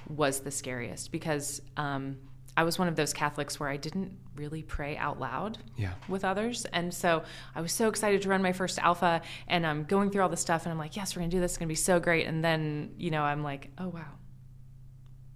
was 0.09 0.41
the 0.41 0.51
scariest 0.51 1.11
because 1.13 1.63
um, 1.77 2.19
I 2.57 2.63
was 2.63 2.79
one 2.79 2.87
of 2.89 2.95
those 2.97 3.13
Catholics 3.13 3.59
where 3.59 3.69
I 3.69 3.77
didn't 3.77 4.17
really 4.37 4.63
pray 4.63 4.97
out 4.97 5.19
loud 5.19 5.59
Yeah. 5.77 5.95
with 6.09 6.25
others. 6.25 6.65
And 6.67 6.95
so 6.95 7.25
I 7.55 7.61
was 7.61 7.73
so 7.73 7.89
excited 7.89 8.23
to 8.23 8.29
run 8.29 8.43
my 8.43 8.53
first 8.53 8.79
alpha 8.79 9.23
and 9.49 9.67
I'm 9.67 9.85
going 9.85 10.11
through 10.11 10.23
all 10.23 10.29
this 10.29 10.41
stuff 10.41 10.65
and 10.65 10.73
I'm 10.73 10.79
like, 10.79 10.95
yes, 10.97 11.15
we're 11.17 11.21
going 11.21 11.31
to 11.31 11.37
do 11.37 11.41
this. 11.41 11.53
It's 11.53 11.59
going 11.59 11.67
to 11.69 11.73
be 11.73 11.75
so 11.77 11.99
great. 11.99 12.27
And 12.27 12.45
then, 12.45 12.95
you 12.97 13.11
know, 13.11 13.23
I'm 13.23 13.43
like, 13.43 13.71
oh, 13.79 13.89
wow. 13.89 14.07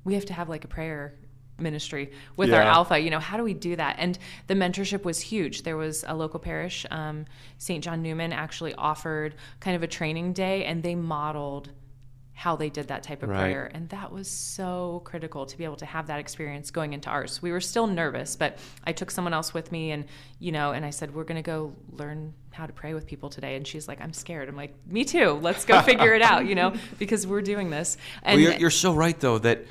We 0.04 0.14
have 0.14 0.26
to 0.26 0.32
have 0.32 0.48
like 0.48 0.64
a 0.64 0.68
prayer 0.68 1.18
ministry 1.58 2.12
with 2.36 2.54
our 2.54 2.62
alpha. 2.62 2.98
You 3.00 3.10
know, 3.10 3.18
how 3.18 3.36
do 3.36 3.42
we 3.42 3.52
do 3.52 3.74
that? 3.76 3.96
And 3.98 4.16
the 4.46 4.54
mentorship 4.54 5.02
was 5.04 5.18
huge. 5.20 5.64
There 5.64 5.76
was 5.76 6.04
a 6.06 6.14
local 6.14 6.38
parish, 6.38 6.86
um, 6.92 7.24
St. 7.58 7.82
John 7.82 8.00
Neumann, 8.00 8.32
actually 8.32 8.74
offered 8.74 9.34
kind 9.58 9.74
of 9.74 9.82
a 9.82 9.88
training 9.88 10.34
day 10.34 10.64
and 10.64 10.82
they 10.84 10.94
modeled 10.94 11.70
how 12.38 12.54
they 12.54 12.70
did 12.70 12.86
that 12.86 13.02
type 13.02 13.24
of 13.24 13.28
Right. 13.28 13.40
prayer. 13.40 13.68
And 13.74 13.88
that 13.88 14.12
was 14.12 14.28
so 14.28 15.02
critical 15.04 15.44
to 15.44 15.58
be 15.58 15.64
able 15.64 15.74
to 15.74 15.86
have 15.86 16.06
that 16.06 16.20
experience 16.20 16.70
going 16.70 16.92
into 16.92 17.10
ours. 17.10 17.42
We 17.42 17.50
were 17.50 17.60
still 17.60 17.88
nervous, 17.88 18.36
but 18.36 18.58
I 18.84 18.92
took 18.92 19.10
someone 19.10 19.34
else 19.34 19.52
with 19.52 19.72
me 19.72 19.90
and, 19.90 20.04
you 20.38 20.52
know, 20.52 20.70
and 20.70 20.86
I 20.86 20.90
said, 20.90 21.12
we're 21.12 21.24
going 21.24 21.42
to 21.42 21.42
go 21.42 21.74
learn 21.90 22.32
how 22.52 22.66
to 22.66 22.72
pray 22.72 22.94
with 22.94 23.08
people 23.08 23.28
today. 23.28 23.56
And 23.56 23.66
she's 23.66 23.88
like, 23.88 24.00
I'm 24.00 24.12
scared. 24.12 24.48
I'm 24.48 24.54
like, 24.54 24.72
me 24.86 25.04
too. 25.04 25.32
Let's 25.32 25.64
go 25.64 25.82
figure 25.82 26.14
it 26.14 26.22
out, 26.22 26.46
you 26.46 26.54
know, 26.54 26.74
because 27.00 27.26
we're 27.26 27.42
doing 27.42 27.70
this. 27.70 27.96
And 28.22 28.40
well, 28.40 28.50
you're, 28.52 28.60
you're 28.60 28.70
so 28.70 28.94
right, 28.94 29.18
though, 29.18 29.38
that 29.38 29.64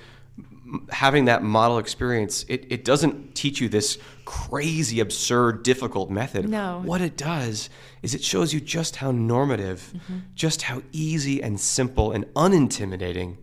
having 0.90 1.26
that 1.26 1.44
model 1.44 1.78
experience, 1.78 2.46
it, 2.48 2.66
it 2.70 2.84
doesn't 2.84 3.36
teach 3.36 3.62
you 3.62 3.70
this 3.70 3.98
crazy, 4.26 5.00
absurd, 5.00 5.64
difficult 5.64 6.10
method. 6.10 6.50
No. 6.50 6.82
What 6.84 7.02
it 7.02 7.16
does 7.16 7.70
is 8.02 8.14
it 8.14 8.24
shows 8.24 8.54
you 8.54 8.60
just 8.60 8.98
how 8.98 9.12
normative, 9.12 9.94
just 10.36 10.64
how 10.64 10.82
easy 10.92 11.42
and 11.42 11.60
simple 11.60 12.12
and 12.12 12.26
unintimidating 12.34 13.38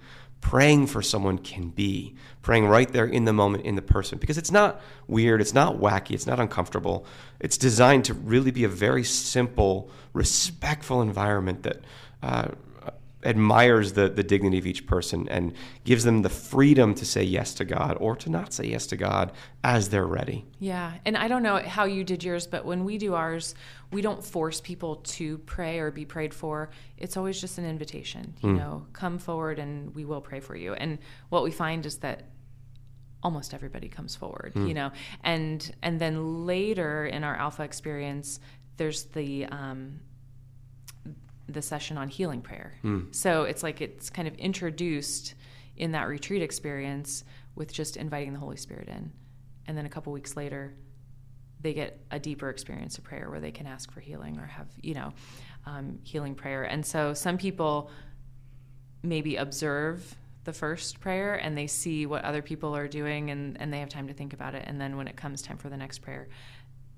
praying 0.45 0.87
for 0.87 1.01
someone 1.01 1.39
can 1.39 1.71
be. 1.71 2.15
Praying 2.43 2.67
right 2.67 2.93
there 2.93 3.07
in 3.07 3.25
the 3.25 3.33
moment, 3.33 3.65
in 3.65 3.77
the 3.77 3.83
person. 3.83 4.19
Because 4.19 4.37
it's 4.37 4.51
not 4.51 4.83
weird, 5.09 5.41
it's 5.41 5.55
not 5.55 5.79
wacky, 5.79 6.11
it's 6.11 6.27
not 6.27 6.39
uncomfortable. 6.39 7.07
It's 7.41 7.57
designed 7.57 8.05
to 8.05 8.15
really 8.15 8.51
be 8.51 8.65
a 8.65 8.69
very 8.69 9.05
simple, 9.05 9.91
respectful 10.13 11.01
environment 11.01 11.63
that. 11.63 11.81
Uh, 12.23 12.49
admires 13.25 13.93
the, 13.95 14.09
the 14.09 14.23
dignity 14.23 14.59
of 14.59 14.67
each 14.67 14.87
person 14.87 15.29
and 15.29 15.55
gives 15.85 16.05
them 16.05 16.23
the 16.23 16.29
freedom 16.29 16.95
to 16.95 17.05
say 17.05 17.23
yes 17.23 17.55
to 17.55 17.65
God 17.65 17.97
or 18.01 18.17
to 18.17 18.31
not 18.31 18.53
say 18.53 18.67
yes 18.67 18.87
to 18.89 18.97
God 18.97 19.33
as 19.63 19.89
they're 19.89 20.07
ready. 20.07 20.45
Yeah, 20.59 20.93
and 21.05 21.17
I 21.17 21.29
don't 21.29 21.43
know 21.43 21.59
how 21.59 21.85
you 21.85 22.05
did 22.05 22.23
yours, 22.23 22.47
but 22.47 22.65
when 22.65 22.85
we 22.85 22.99
do 22.99 23.15
ours, 23.15 23.55
we 23.93 24.03
don't 24.03 24.23
force 24.23 24.61
people 24.61 24.97
to 24.97 25.39
pray 25.39 25.79
or 25.79 25.91
be 25.91 26.05
prayed 26.05 26.35
for. 26.35 26.71
It's 26.99 27.17
always 27.17 27.41
just 27.41 27.59
an 27.59 27.65
invitation. 27.65 28.35
You 28.43 28.53
know, 28.53 28.87
come 28.93 29.19
forward 29.19 29.59
and 29.59 29.95
we 29.95 30.05
will 30.05 30.21
pray 30.21 30.41
for 30.41 30.57
you. 30.57 30.75
And 30.75 30.99
what 31.29 31.43
we 31.43 31.51
find 31.51 31.87
is 31.87 31.99
that 31.99 32.29
almost 33.23 33.55
everybody 33.55 33.89
comes 33.89 34.15
forward. 34.15 34.53
You 34.55 34.75
know, 34.75 34.93
and 35.23 35.75
and 35.83 36.01
then 36.01 36.47
later 36.47 37.07
in 37.07 37.25
our 37.25 37.37
alpha 37.37 37.63
experience, 37.63 38.41
there's 38.77 39.05
the 39.05 39.47
um, 39.47 40.01
the 41.49 41.63
session 41.63 41.99
on 41.99 42.09
healing 42.09 42.41
prayer. 42.41 42.79
So 43.13 43.45
it's 43.45 43.63
like 43.63 43.81
it's 43.81 44.11
kind 44.11 44.27
of 44.27 44.35
introduced 44.37 45.35
in 45.77 45.93
that 45.93 46.09
retreat 46.09 46.43
experience 46.43 47.25
with 47.55 47.73
just 47.73 47.97
inviting 47.97 48.33
the 48.33 48.39
Holy 48.39 48.57
Spirit 48.57 48.89
in. 48.89 49.13
And 49.67 49.77
then 49.77 49.87
a 49.87 49.89
couple 49.89 50.13
weeks 50.13 50.37
later, 50.37 50.75
they 51.61 51.73
get 51.73 52.01
a 52.11 52.19
deeper 52.19 52.51
experience 52.51 52.99
of 52.99 53.05
prayer 53.05 53.31
where 53.31 53.41
they 53.41 53.51
can 53.51 53.67
ask 53.67 53.91
for 53.91 54.01
healing 54.01 54.39
or 54.39 54.47
have, 54.47 54.69
you 54.83 54.95
know, 54.95 55.13
um, 55.67 55.99
healing 56.03 56.35
prayer. 56.35 56.65
And 56.65 56.85
so 56.85 57.15
some 57.15 57.39
people 57.39 57.91
maybe 59.03 59.37
observe 59.37 60.17
the 60.45 60.53
first 60.53 61.01
prayer 61.01 61.35
and 61.35 61.57
they 61.57 61.67
see 61.67 62.05
what 62.05 62.23
other 62.25 62.43
people 62.43 62.77
are 62.77 62.87
doing 62.87 63.31
and, 63.31 63.59
and 63.61 63.73
they 63.73 63.81
have 63.81 63.89
time 63.89 64.09
to 64.09 64.15
think 64.15 64.35
about 64.35 64.55
it. 64.55 64.65
And 64.67 64.79
then 64.79 64.97
when 64.97 65.09
it 65.09 65.17
comes 65.17 65.41
time 65.41 65.57
for 65.57 65.71
the 65.71 65.77
next 65.77 66.01
prayer, 66.01 66.29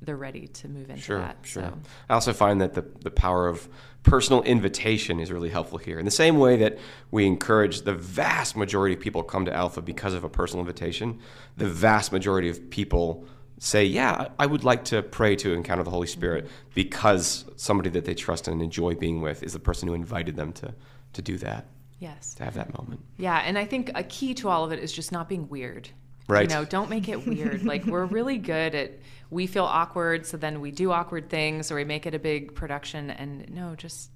they're 0.03 0.17
ready 0.17 0.47
to 0.47 0.69
move 0.69 0.91
into 0.91 1.03
Sure, 1.03 1.19
that. 1.19 1.39
sure. 1.43 1.63
So. 1.63 1.79
I 2.09 2.15
also 2.15 2.33
find 2.33 2.61
that 2.61 2.75
the, 2.75 2.85
the 3.03 3.11
power 3.11 3.49
of 3.49 3.69
personal 4.03 4.43
invitation 4.43 5.19
is 5.19 5.33
really 5.33 5.49
helpful 5.51 5.79
here. 5.79 5.99
In 5.99 6.05
the 6.05 6.11
same 6.11 6.39
way 6.39 6.57
that 6.57 6.79
we 7.11 7.27
encourage 7.27 7.83
the 7.83 7.95
vast 7.95 8.57
majority 8.57 8.95
of 8.95 9.01
people 9.01 9.23
come 9.23 9.45
to 9.47 9.53
Alpha 9.53 9.83
because 9.83 10.15
of 10.15 10.23
a 10.23 10.29
personal 10.29 10.61
invitation, 10.61 11.19
the 11.57 11.67
vast 11.69 12.13
majority 12.13 12.49
of 12.49 12.71
people 12.71 13.25
say, 13.59 13.85
Yeah, 13.85 14.29
I 14.39 14.47
would 14.47 14.65
like 14.65 14.85
to 14.87 15.03
pray 15.03 15.35
to 15.37 15.53
encounter 15.55 15.83
the 15.83 15.91
Holy 15.91 16.07
Spirit 16.07 16.45
mm-hmm. 16.45 16.55
because 16.75 17.45
somebody 17.57 17.91
that 17.91 18.05
they 18.05 18.15
trust 18.15 18.49
and 18.49 18.63
enjoy 18.63 18.95
being 18.95 19.21
with 19.23 19.43
is 19.43 19.55
the 19.55 19.59
person 19.59 19.89
who 19.89 19.95
invited 19.95 20.37
them 20.37 20.53
to, 20.55 20.75
to 21.15 21.23
do 21.23 21.37
that, 21.39 21.67
Yes. 21.99 22.35
to 22.35 22.45
have 22.45 22.55
that 22.55 22.77
moment. 22.79 23.01
Yeah, 23.17 23.39
and 23.39 23.59
I 23.59 23.65
think 23.65 23.91
a 23.95 24.05
key 24.05 24.35
to 24.35 24.49
all 24.51 24.65
of 24.65 24.73
it 24.73 24.79
is 24.79 24.93
just 24.93 25.11
not 25.11 25.29
being 25.29 25.49
weird. 25.49 25.89
Right. 26.29 26.49
You 26.51 26.57
know, 26.57 26.65
don't 26.65 26.91
make 26.91 27.09
it 27.09 27.27
weird. 27.27 27.65
like 27.65 27.85
we're 27.87 28.05
really 28.19 28.39
good 28.39 28.75
at 28.75 28.93
we 29.31 29.47
feel 29.47 29.65
awkward, 29.65 30.27
so 30.27 30.37
then 30.37 30.61
we 30.61 30.71
do 30.71 30.93
awkward 30.93 31.29
things 31.29 31.71
or 31.73 31.77
we 31.77 31.85
make 31.85 32.07
it 32.07 32.15
a 32.15 32.19
big 32.19 32.55
production 32.55 33.11
and 33.11 33.49
no, 33.55 33.75
just 33.77 34.11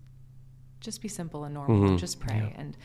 just 0.80 1.02
be 1.02 1.08
simple 1.08 1.44
and 1.44 1.54
normal. 1.54 1.76
Mm-hmm. 1.88 1.96
Just 1.96 2.20
pray 2.20 2.54
and 2.56 2.76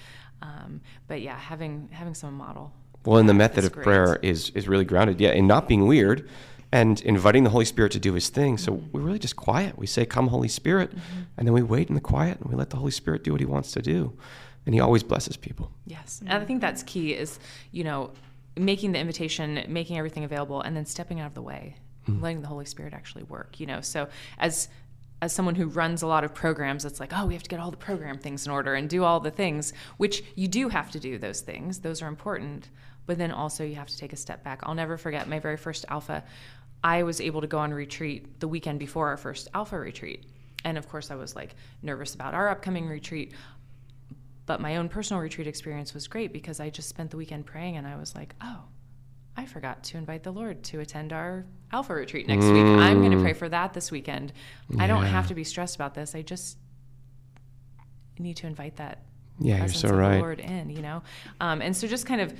um, 0.41 0.81
but 1.07 1.21
yeah, 1.21 1.37
having 1.37 1.89
having 1.91 2.13
some 2.13 2.35
model. 2.35 2.71
Well, 3.05 3.17
and 3.19 3.29
the 3.29 3.33
method 3.35 3.63
of 3.65 3.71
great. 3.71 3.83
prayer 3.83 4.19
is 4.21 4.49
is 4.51 4.67
really 4.67 4.85
grounded, 4.85 5.19
yeah, 5.21 5.31
in 5.31 5.47
not 5.47 5.67
being 5.67 5.85
weird 5.87 6.27
and 6.71 6.99
inviting 7.01 7.43
the 7.43 7.51
Holy 7.51 7.63
Spirit 7.65 7.91
to 7.93 7.99
do 7.99 8.13
His 8.13 8.29
thing. 8.29 8.57
So 8.57 8.73
Mm-hmm. 8.73 8.91
we're 8.91 9.01
really 9.01 9.19
just 9.19 9.35
quiet. 9.35 9.77
We 9.77 9.85
say, 9.87 10.05
"Come, 10.05 10.27
Holy 10.27 10.47
Spirit," 10.49 10.91
and 11.37 11.47
then 11.47 11.53
we 11.53 11.61
wait 11.61 11.87
in 11.89 11.95
the 11.95 12.01
quiet 12.01 12.39
and 12.41 12.49
we 12.49 12.55
let 12.55 12.69
the 12.71 12.77
Holy 12.77 12.91
Spirit 12.91 13.23
do 13.23 13.31
what 13.31 13.39
He 13.39 13.45
wants 13.45 13.71
to 13.73 13.81
do, 13.81 14.13
and 14.65 14.73
He 14.75 14.81
always 14.81 15.03
blesses 15.03 15.37
people. 15.37 15.71
Yes. 15.85 16.21
And 16.25 16.33
I 16.33 16.43
think 16.45 16.61
that's 16.61 16.83
key 16.83 17.13
is, 17.13 17.39
you 17.71 17.83
know, 17.83 18.11
making 18.57 18.91
the 18.93 18.99
invitation, 18.99 19.63
making 19.67 19.97
everything 19.97 20.23
available, 20.23 20.61
and 20.61 20.75
then 20.75 20.85
stepping 20.85 21.19
out 21.19 21.27
of 21.27 21.33
the 21.33 21.41
way, 21.41 21.75
hmm. 22.05 22.21
letting 22.21 22.41
the 22.41 22.47
Holy 22.47 22.65
Spirit 22.65 22.93
actually 22.93 23.23
work, 23.23 23.59
you 23.59 23.65
know. 23.65 23.81
So 23.81 24.07
as 24.37 24.69
as 25.21 25.31
someone 25.33 25.55
who 25.55 25.67
runs 25.67 26.01
a 26.01 26.07
lot 26.07 26.23
of 26.23 26.33
programs, 26.33 26.83
it's 26.83 26.99
like, 26.99 27.11
oh, 27.13 27.25
we 27.25 27.33
have 27.33 27.43
to 27.43 27.49
get 27.49 27.59
all 27.59 27.71
the 27.71 27.77
program 27.77 28.17
things 28.17 28.45
in 28.45 28.51
order 28.51 28.75
and 28.75 28.89
do 28.89 29.03
all 29.03 29.19
the 29.19 29.31
things, 29.31 29.73
which 29.97 30.23
you 30.35 30.47
do 30.47 30.69
have 30.69 30.91
to 30.91 30.99
do 30.99 31.17
those 31.17 31.41
things. 31.41 31.79
Those 31.79 32.01
are 32.01 32.07
important. 32.07 32.69
But 33.05 33.17
then 33.17 33.31
also 33.31 33.63
you 33.63 33.75
have 33.75 33.87
to 33.87 33.97
take 33.97 34.13
a 34.13 34.17
step 34.17 34.43
back. 34.43 34.59
I'll 34.63 34.75
never 34.75 34.97
forget 34.97 35.27
my 35.27 35.39
very 35.39 35.57
first 35.57 35.85
alpha. 35.87 36.23
I 36.83 37.03
was 37.03 37.21
able 37.21 37.41
to 37.41 37.47
go 37.47 37.59
on 37.59 37.73
retreat 37.73 38.39
the 38.39 38.47
weekend 38.47 38.77
before 38.79 39.07
our 39.07 39.17
first 39.17 39.47
alpha 39.53 39.79
retreat. 39.79 40.25
And 40.65 40.77
of 40.77 40.89
course 40.89 41.11
I 41.11 41.15
was 41.15 41.35
like 41.35 41.55
nervous 41.81 42.15
about 42.15 42.33
our 42.33 42.49
upcoming 42.49 42.87
retreat. 42.87 43.33
But 44.45 44.61
my 44.61 44.77
own 44.77 44.89
personal 44.89 45.21
retreat 45.21 45.47
experience 45.47 45.93
was 45.93 46.07
great 46.07 46.31
because 46.31 46.59
I 46.59 46.69
just 46.69 46.87
spent 46.89 47.11
the 47.11 47.17
weekend 47.17 47.45
praying 47.45 47.77
and 47.77 47.87
I 47.87 47.95
was 47.95 48.13
like, 48.13 48.35
oh, 48.41 48.59
I 49.35 49.45
forgot 49.45 49.83
to 49.85 49.97
invite 49.97 50.23
the 50.23 50.31
Lord 50.31 50.63
to 50.65 50.79
attend 50.79 51.11
our 51.13 51.45
Alpha 51.71 51.93
retreat 51.93 52.27
next 52.27 52.45
week. 52.45 52.63
I'm 52.63 52.99
going 52.99 53.11
to 53.11 53.21
pray 53.21 53.33
for 53.33 53.49
that 53.49 53.73
this 53.73 53.91
weekend. 53.91 54.31
I 54.79 54.87
don't 54.87 55.05
have 55.05 55.27
to 55.29 55.33
be 55.33 55.43
stressed 55.43 55.75
about 55.75 55.93
this. 55.95 56.13
I 56.15 56.21
just 56.21 56.57
need 58.19 58.37
to 58.37 58.47
invite 58.47 58.77
that 58.77 58.99
Yeah, 59.39 59.55
you're 59.55 59.59
presence 59.65 59.81
so 59.81 59.89
of 59.89 59.95
right. 59.97 60.13
the 60.13 60.19
Lord 60.19 60.39
in, 60.39 60.69
you 60.69 60.81
know? 60.81 61.03
Um, 61.41 61.61
and 61.61 61.75
so 61.75 61.87
just 61.87 62.05
kind 62.05 62.21
of 62.21 62.33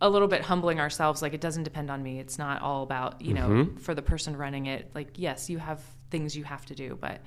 a 0.00 0.10
little 0.10 0.26
bit 0.26 0.42
humbling 0.42 0.80
ourselves. 0.80 1.22
Like 1.22 1.32
it 1.34 1.40
doesn't 1.40 1.62
depend 1.62 1.90
on 1.90 2.02
me. 2.02 2.18
It's 2.18 2.38
not 2.38 2.60
all 2.62 2.82
about, 2.82 3.20
you 3.20 3.34
know, 3.34 3.48
Mm-hmm. 3.48 3.76
for 3.76 3.94
the 3.94 4.02
person 4.02 4.36
running 4.36 4.66
it. 4.66 4.90
Like, 4.94 5.10
yes, 5.16 5.48
you 5.48 5.58
have 5.58 5.80
things 6.10 6.36
you 6.36 6.44
have 6.44 6.66
to 6.66 6.74
do, 6.74 6.98
but 7.00 7.20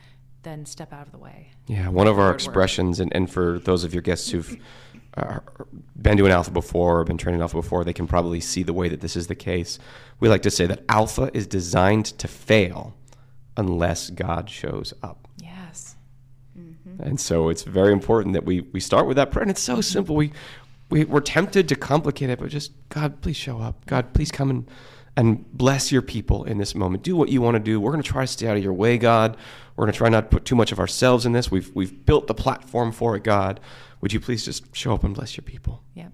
then 0.45 0.65
step 0.65 0.93
out 0.93 1.05
of 1.05 1.11
the 1.11 1.17
way. 1.17 1.49
Yeah, 1.67 1.89
one 1.89 2.07
of 2.07 2.17
our 2.17 2.33
expressions, 2.33 3.01
and, 3.01 3.13
and 3.13 3.29
for 3.29 3.59
those 3.59 3.83
of 3.83 3.93
your 3.93 4.01
guests 4.01 4.29
who've 4.29 4.57
uh, 5.17 5.39
been 6.01 6.15
doing 6.15 6.31
alpha 6.31 6.51
before 6.51 7.01
or 7.01 7.03
been 7.03 7.17
training 7.17 7.41
alpha 7.41 7.57
before, 7.57 7.83
they 7.83 7.91
can 7.91 8.07
probably 8.07 8.39
see 8.39 8.63
the 8.63 8.71
way 8.71 8.87
that 8.87 9.01
this 9.01 9.17
is 9.17 9.27
the 9.27 9.35
case. 9.35 9.77
We 10.21 10.29
like 10.29 10.43
to 10.43 10.51
say 10.51 10.65
that 10.67 10.83
alpha 10.87 11.29
is 11.33 11.45
designed 11.47 12.05
to 12.05 12.27
fail 12.29 12.95
unless 13.57 14.09
God 14.09 14.49
shows 14.49 14.93
up. 15.03 15.27
Yes. 15.41 15.97
And 16.99 17.19
so 17.19 17.49
it's 17.49 17.63
very 17.63 17.91
important 17.91 18.33
that 18.33 18.45
we, 18.45 18.61
we 18.61 18.79
start 18.79 19.05
with 19.07 19.17
that 19.17 19.31
prayer. 19.31 19.41
And 19.41 19.51
it's 19.51 19.61
so 19.61 19.81
simple. 19.81 20.15
We, 20.15 20.31
we, 20.89 21.03
we're 21.03 21.19
tempted 21.19 21.67
to 21.69 21.75
complicate 21.75 22.29
it, 22.29 22.39
but 22.39 22.49
just, 22.49 22.71
God, 22.89 23.21
please 23.21 23.35
show 23.35 23.59
up. 23.59 23.85
God, 23.85 24.13
please 24.13 24.31
come 24.31 24.49
and, 24.49 24.69
and 25.17 25.49
bless 25.53 25.91
your 25.91 26.01
people 26.01 26.43
in 26.43 26.57
this 26.57 26.75
moment. 26.75 27.03
Do 27.03 27.15
what 27.15 27.29
you 27.29 27.41
want 27.41 27.55
to 27.55 27.59
do. 27.59 27.79
We're 27.79 27.91
going 27.91 28.03
to 28.03 28.09
try 28.09 28.23
to 28.23 28.27
stay 28.27 28.47
out 28.47 28.57
of 28.57 28.63
your 28.63 28.73
way, 28.73 28.97
God. 28.97 29.37
We're 29.75 29.85
going 29.85 29.93
to 29.93 29.97
try 29.97 30.09
not 30.09 30.21
to 30.21 30.27
put 30.27 30.45
too 30.45 30.55
much 30.55 30.71
of 30.71 30.79
ourselves 30.79 31.25
in 31.25 31.31
this. 31.31 31.49
We've, 31.49 31.71
we've 31.73 32.05
built 32.05 32.27
the 32.27 32.33
platform 32.33 32.91
for 32.91 33.15
it, 33.15 33.23
God. 33.23 33.59
Would 34.01 34.13
you 34.13 34.19
please 34.19 34.43
just 34.45 34.75
show 34.75 34.93
up 34.93 35.03
and 35.03 35.15
bless 35.15 35.37
your 35.37 35.43
people? 35.43 35.83
Yeah. 35.93 36.09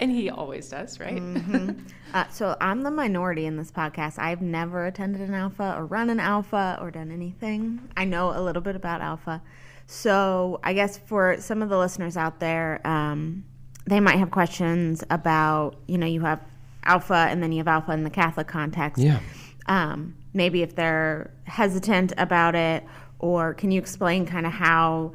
And 0.00 0.10
he 0.10 0.30
always 0.30 0.68
does, 0.68 0.98
right? 1.00 1.22
Uh, 2.14 2.28
so 2.28 2.54
I'm 2.60 2.82
the 2.82 2.90
minority 2.90 3.46
in 3.46 3.56
this 3.56 3.70
podcast. 3.70 4.18
I've 4.18 4.42
never 4.42 4.84
attended 4.84 5.22
an 5.22 5.32
alpha 5.32 5.74
or 5.78 5.86
run 5.86 6.10
an 6.10 6.20
alpha 6.20 6.76
or 6.78 6.90
done 6.90 7.10
anything. 7.10 7.88
I 7.96 8.04
know 8.04 8.38
a 8.38 8.42
little 8.42 8.60
bit 8.60 8.76
about 8.76 9.00
alpha. 9.00 9.42
So 9.86 10.60
I 10.62 10.74
guess 10.74 10.98
for 10.98 11.40
some 11.40 11.62
of 11.62 11.70
the 11.70 11.78
listeners 11.78 12.18
out 12.18 12.38
there, 12.38 12.86
um, 12.86 13.44
they 13.86 13.98
might 13.98 14.18
have 14.18 14.30
questions 14.30 15.02
about, 15.08 15.76
you 15.86 15.96
know, 15.96 16.06
you 16.06 16.20
have 16.20 16.40
alpha 16.84 17.26
and 17.30 17.42
then 17.42 17.52
you 17.52 17.58
have 17.58 17.68
alpha 17.68 17.92
in 17.92 18.04
the 18.04 18.10
Catholic 18.10 18.46
context. 18.46 19.02
Yeah. 19.02 19.20
Um, 19.66 20.16
maybe 20.34 20.62
if 20.62 20.74
they're 20.74 21.30
hesitant 21.44 22.12
about 22.18 22.54
it, 22.54 22.84
or 23.18 23.54
can 23.54 23.70
you 23.70 23.80
explain 23.80 24.26
kind 24.26 24.46
of 24.46 24.52
how 24.52 25.12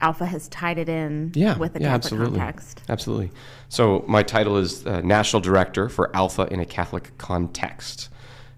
Alpha 0.00 0.26
has 0.26 0.48
tied 0.48 0.78
it 0.78 0.88
in 0.88 1.32
Yeah, 1.34 1.58
with 1.58 1.72
the 1.72 1.80
yeah, 1.80 1.88
Catholic 1.88 2.12
absolutely. 2.12 2.38
context. 2.38 2.82
Absolutely. 2.88 3.30
So 3.68 4.04
my 4.06 4.22
title 4.22 4.56
is 4.56 4.86
uh, 4.86 5.00
National 5.00 5.40
Director 5.40 5.88
for 5.88 6.14
Alpha 6.14 6.46
in 6.52 6.60
a 6.60 6.64
Catholic 6.64 7.16
Context. 7.18 8.08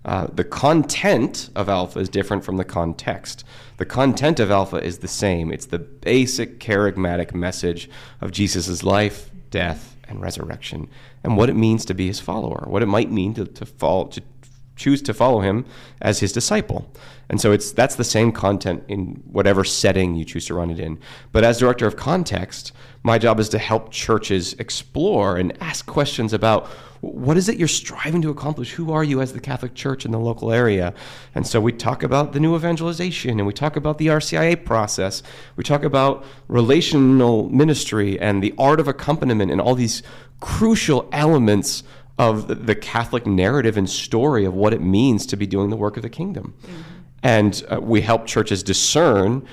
Uh, 0.04 0.26
the 0.32 0.44
content 0.44 1.50
of 1.54 1.68
Alpha 1.68 1.98
is 1.98 2.08
different 2.08 2.44
from 2.44 2.56
the 2.56 2.64
context. 2.64 3.44
The 3.76 3.84
content 3.86 4.40
of 4.40 4.50
Alpha 4.50 4.76
is 4.76 4.98
the 4.98 5.08
same. 5.08 5.52
It's 5.52 5.66
the 5.66 5.78
basic 5.78 6.58
kerygmatic 6.58 7.34
message 7.34 7.88
of 8.20 8.30
Jesus' 8.30 8.82
life, 8.82 9.30
death, 9.50 9.96
and 10.08 10.20
resurrection, 10.20 10.88
and 11.22 11.36
what 11.36 11.50
it 11.50 11.56
means 11.56 11.84
to 11.86 11.94
be 11.94 12.06
his 12.06 12.20
follower, 12.20 12.64
what 12.66 12.82
it 12.82 12.86
might 12.86 13.10
mean 13.10 13.34
to, 13.34 13.44
to 13.44 13.66
follow, 13.66 14.06
to 14.06 14.22
choose 14.80 15.02
to 15.02 15.14
follow 15.14 15.40
him 15.40 15.66
as 16.00 16.20
his 16.20 16.32
disciple. 16.32 16.90
And 17.28 17.40
so 17.40 17.52
it's 17.52 17.70
that's 17.70 17.96
the 17.96 18.04
same 18.04 18.32
content 18.32 18.82
in 18.88 19.22
whatever 19.30 19.62
setting 19.62 20.16
you 20.16 20.24
choose 20.24 20.46
to 20.46 20.54
run 20.54 20.70
it 20.70 20.80
in. 20.80 20.98
But 21.32 21.44
as 21.44 21.58
director 21.58 21.86
of 21.86 21.96
context, 21.96 22.72
my 23.02 23.18
job 23.18 23.38
is 23.38 23.48
to 23.50 23.58
help 23.58 23.92
churches 23.92 24.54
explore 24.54 25.36
and 25.36 25.56
ask 25.62 25.86
questions 25.86 26.32
about 26.32 26.66
what 27.00 27.36
is 27.38 27.48
it 27.48 27.56
you're 27.56 27.68
striving 27.68 28.20
to 28.22 28.30
accomplish? 28.30 28.72
Who 28.72 28.92
are 28.92 29.04
you 29.04 29.22
as 29.22 29.32
the 29.32 29.40
Catholic 29.40 29.74
Church 29.74 30.04
in 30.04 30.10
the 30.10 30.18
local 30.18 30.52
area? 30.52 30.92
And 31.34 31.46
so 31.46 31.60
we 31.60 31.72
talk 31.72 32.02
about 32.02 32.32
the 32.32 32.40
new 32.40 32.54
evangelization 32.54 33.38
and 33.38 33.46
we 33.46 33.54
talk 33.54 33.76
about 33.76 33.96
the 33.98 34.08
RCIA 34.08 34.62
process. 34.64 35.22
We 35.56 35.64
talk 35.64 35.82
about 35.82 36.24
relational 36.48 37.48
ministry 37.48 38.20
and 38.20 38.42
the 38.42 38.54
art 38.58 38.80
of 38.80 38.88
accompaniment 38.88 39.50
and 39.50 39.60
all 39.60 39.74
these 39.74 40.02
crucial 40.40 41.08
elements 41.12 41.82
of 42.20 42.66
the 42.66 42.74
Catholic 42.74 43.26
narrative 43.26 43.78
and 43.78 43.88
story 43.88 44.44
of 44.44 44.52
what 44.52 44.74
it 44.74 44.82
means 44.82 45.24
to 45.24 45.36
be 45.38 45.46
doing 45.46 45.70
the 45.70 45.76
work 45.76 45.96
of 45.96 46.02
the 46.02 46.10
kingdom. 46.10 46.54
And 47.22 47.62
uh, 47.70 47.80
we 47.80 48.02
help 48.02 48.26
churches 48.26 48.62
discern 48.62 49.46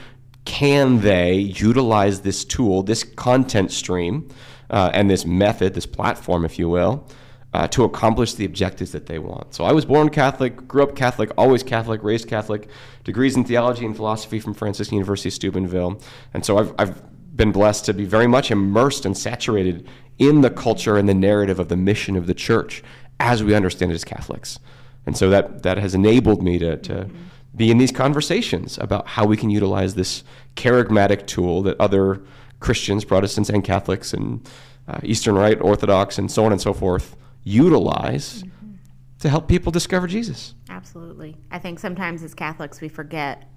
can 0.44 1.00
they 1.00 1.36
utilize 1.36 2.22
this 2.22 2.44
tool, 2.44 2.84
this 2.84 3.06
content 3.06 3.72
stream, 3.72 4.28
uh, 4.70 4.92
and 4.94 5.10
this 5.10 5.26
method, 5.26 5.76
this 5.76 5.86
platform, 5.86 6.44
if 6.44 6.60
you 6.60 6.68
will, 6.68 7.08
uh, 7.54 7.70
to 7.70 7.86
accomplish 7.86 8.34
the 8.34 8.44
objectives 8.44 8.92
that 8.92 9.06
they 9.06 9.20
want. 9.20 9.54
So 9.54 9.64
I 9.64 9.72
was 9.72 9.86
born 9.86 10.10
Catholic, 10.10 10.68
grew 10.68 10.84
up 10.84 10.94
Catholic, 10.94 11.32
always 11.38 11.64
Catholic, 11.64 12.04
raised 12.04 12.28
Catholic, 12.28 12.68
degrees 13.06 13.38
in 13.38 13.46
theology 13.46 13.86
and 13.86 13.96
philosophy 13.96 14.42
from 14.42 14.54
Franciscan 14.54 14.98
University 14.98 15.30
of 15.30 15.34
Steubenville. 15.34 16.02
And 16.34 16.46
so 16.46 16.58
I've, 16.58 16.74
I've 16.78 17.02
been 17.38 17.54
blessed 17.54 17.86
to 17.86 17.94
be 17.94 18.04
very 18.04 18.28
much 18.28 18.52
immersed 18.52 19.06
and 19.06 19.18
saturated 19.18 19.88
in 20.20 20.42
the 20.42 20.50
culture 20.50 20.98
and 20.98 21.08
the 21.08 21.14
narrative 21.14 21.60
of 21.60 21.70
the 21.70 21.78
mission 21.78 22.16
of 22.16 22.28
the 22.28 22.34
church 22.34 22.84
as 23.20 23.44
we 23.44 23.54
understand 23.54 23.92
it 23.92 23.96
as 23.96 24.04
Catholics. 24.04 24.60
And 25.06 25.18
so 25.18 25.30
that, 25.30 25.64
that 25.64 25.78
has 25.78 25.96
enabled 25.96 26.44
me 26.44 26.60
to, 26.60 26.78
to 26.78 27.10
be 27.56 27.72
in 27.72 27.78
these 27.78 27.92
conversations 27.92 28.78
about 28.78 29.08
how 29.08 29.26
we 29.26 29.38
can 29.38 29.50
utilize 29.50 29.96
this 29.96 30.24
charismatic 30.56 31.26
tool 31.28 31.62
that 31.64 31.80
other 31.80 32.22
Christians, 32.60 33.06
Protestants, 33.06 33.50
and 33.50 33.64
Catholics, 33.64 34.14
and 34.14 34.48
uh, 34.88 35.00
Eastern 35.04 35.36
Rite, 35.36 35.62
Orthodox, 35.62 36.18
and 36.18 36.32
so 36.32 36.46
on 36.46 36.52
and 36.52 36.62
so 36.62 36.74
forth 36.74 37.16
utilize 37.44 38.44
to 39.20 39.30
help 39.30 39.48
people 39.48 39.72
discover 39.72 40.08
Jesus. 40.08 40.54
Absolutely. 40.70 41.38
I 41.50 41.60
think 41.60 41.80
sometimes 41.80 42.24
as 42.24 42.34
Catholics 42.34 42.82
we 42.82 42.90
forget 42.90 43.50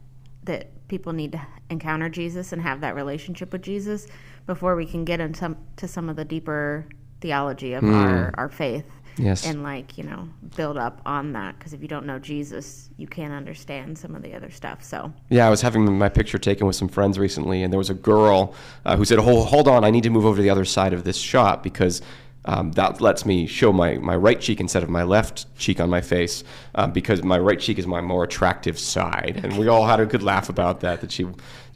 that 0.45 0.89
people 0.89 1.13
need 1.13 1.33
to 1.33 1.47
encounter 1.69 2.09
Jesus 2.09 2.53
and 2.53 2.63
have 2.63 2.81
that 2.81 2.95
relationship 2.95 3.53
with 3.53 3.63
Jesus 3.63 4.07
before 4.51 4.75
we 4.75 4.85
can 4.85 5.05
get 5.05 5.21
into 5.21 5.57
to 5.77 5.87
some 5.87 6.09
of 6.09 6.17
the 6.17 6.25
deeper 6.25 6.85
theology 7.21 7.75
of 7.75 7.85
our, 7.85 8.35
our 8.35 8.49
faith. 8.49 8.85
Yes. 9.17 9.47
And 9.47 9.63
like, 9.63 9.97
you 9.97 10.03
know, 10.03 10.29
build 10.57 10.77
up 10.77 11.01
on 11.07 11.35
that 11.35 11.57
because 11.57 11.73
if 11.73 11.81
you 11.81 11.87
don't 11.87 12.05
know 12.05 12.19
Jesus, 12.19 12.91
you 12.97 13.07
can't 13.07 13.33
understand 13.33 13.97
some 13.97 14.17
of 14.17 14.23
the 14.23 14.35
other 14.35 14.51
stuff. 14.51 14.83
So, 14.83 15.13
Yeah, 15.29 15.47
I 15.47 15.51
was 15.51 15.63
having 15.63 15.97
my 15.97 16.09
picture 16.09 16.37
taken 16.37 16.67
with 16.67 16.75
some 16.75 16.89
friends 16.89 17.17
recently, 17.17 17.63
and 17.63 17.73
there 17.73 17.79
was 17.79 17.91
a 17.91 17.95
girl 17.95 18.53
uh, 18.85 18.97
who 18.97 19.05
said, 19.05 19.21
hold, 19.21 19.47
hold 19.47 19.69
on, 19.69 19.85
I 19.85 19.91
need 19.91 20.03
to 20.03 20.11
move 20.11 20.27
over 20.27 20.39
to 20.39 20.43
the 20.43 20.51
other 20.51 20.65
side 20.65 20.95
of 20.95 21.05
this 21.05 21.17
shot 21.17 21.63
because 21.63 22.03
um, 22.45 22.73
that 22.73 23.01
lets 23.01 23.25
me 23.25 23.47
show 23.47 23.73
my, 23.73 23.99
my 23.99 24.17
right 24.17 24.41
cheek 24.41 24.59
instead 24.59 24.83
of 24.83 24.89
my 24.89 25.05
left 25.05 25.47
cheek 25.59 25.79
on 25.79 25.89
my 25.89 26.01
face 26.01 26.43
uh, 26.75 26.89
because 26.89 27.23
my 27.23 27.39
right 27.39 27.61
cheek 27.61 27.79
is 27.79 27.87
my 27.87 28.01
more 28.01 28.25
attractive 28.25 28.81
side. 28.81 29.43
And 29.45 29.57
we 29.59 29.69
all 29.69 29.87
had 29.87 30.01
a 30.01 30.07
good 30.07 30.25
laugh 30.25 30.49
about 30.49 30.81
that, 30.81 31.03
that 31.03 31.13
she, 31.13 31.29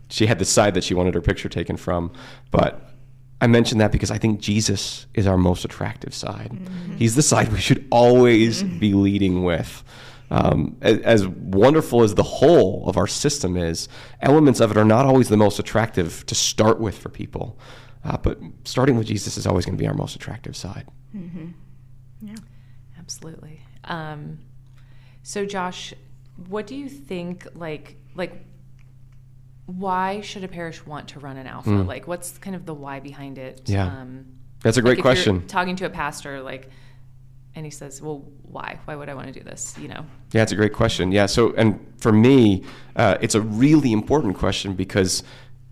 she 0.08 0.26
had 0.26 0.38
the 0.38 0.44
side 0.44 0.75
that 0.75 0.84
she 0.84 0.94
wanted 0.94 1.14
her 1.14 1.20
picture 1.20 1.49
taken 1.49 1.76
from. 1.76 2.12
But 2.50 2.90
I 3.40 3.46
mention 3.46 3.78
that 3.78 3.92
because 3.92 4.11
I 4.11 4.18
think 4.18 4.40
Jesus 4.40 5.06
is 5.14 5.26
our 5.26 5.37
most 5.37 5.64
attractive 5.64 6.14
side. 6.14 6.52
He's 6.99 7.14
the 7.14 7.23
side 7.23 7.52
we 7.52 7.58
should 7.61 7.87
always 7.90 8.62
be 8.62 8.92
leading 8.94 9.44
with. 9.44 9.82
Um, 10.30 10.76
a- 10.82 11.02
as 11.04 11.26
wonderful 11.28 12.02
as 12.02 12.14
the 12.14 12.23
whole 12.23 12.88
of 12.88 12.96
our 12.96 13.06
system 13.06 13.56
is, 13.56 13.88
elements 14.20 14.61
of 14.61 14.70
it 14.70 14.76
are 14.76 14.84
not 14.84 15.04
always 15.04 15.28
the 15.28 15.37
most 15.37 15.58
attractive 15.58 16.25
to 16.26 16.34
start 16.34 16.80
with 16.80 16.97
for 16.97 17.08
people. 17.10 17.58
Uh, 18.04 18.17
but 18.19 18.38
starting 18.64 18.97
with 18.97 19.06
Jesus 19.06 19.36
is 19.36 19.47
always 19.47 19.64
going 19.64 19.76
to 19.76 19.82
be 19.82 19.86
our 19.88 19.95
most 19.95 20.17
attractive 20.17 20.56
side. 20.56 20.86
Yeah, 22.23 22.34
absolutely. 22.99 23.60
Um, 23.84 24.38
so, 25.23 25.45
Josh, 25.47 25.93
what 26.49 26.67
do 26.67 26.75
you 26.75 26.88
think? 26.88 27.47
Like, 27.54 27.97
like, 28.14 28.45
why 29.66 30.20
should 30.20 30.44
a 30.44 30.48
parish 30.48 30.84
want 30.84 31.08
to 31.08 31.20
run 31.20 31.36
an 31.36 31.46
alpha? 31.46 31.70
Like, 31.70 32.06
what's 32.06 32.36
kind 32.38 32.54
of 32.54 32.66
the 32.66 32.74
why 32.74 33.00
behind 33.00 33.38
it? 33.38 33.62
Yeah. 33.66 33.86
Um, 33.86 34.26
That's 34.62 34.76
a 34.76 34.82
great 34.82 34.98
you're 34.98 35.02
question. 35.02 35.46
Talking 35.46 35.76
to 35.76 35.86
a 35.86 35.90
pastor, 35.90 36.42
like, 36.42 36.68
and 37.54 37.64
he 37.64 37.70
says, 37.70 38.02
"Well, 38.02 38.24
why? 38.42 38.78
Why 38.84 38.96
would 38.96 39.08
I 39.08 39.14
want 39.14 39.28
to 39.28 39.32
do 39.32 39.40
this?" 39.40 39.76
You 39.78 39.88
know. 39.88 40.04
Yeah, 40.32 40.42
it's 40.42 40.52
a 40.52 40.56
great 40.56 40.72
question. 40.72 41.12
Yeah, 41.12 41.26
so 41.26 41.54
and 41.54 41.80
for 41.98 42.12
me, 42.12 42.64
uh, 42.96 43.16
it's 43.20 43.34
a 43.34 43.40
really 43.40 43.92
important 43.92 44.36
question 44.36 44.74
because 44.74 45.22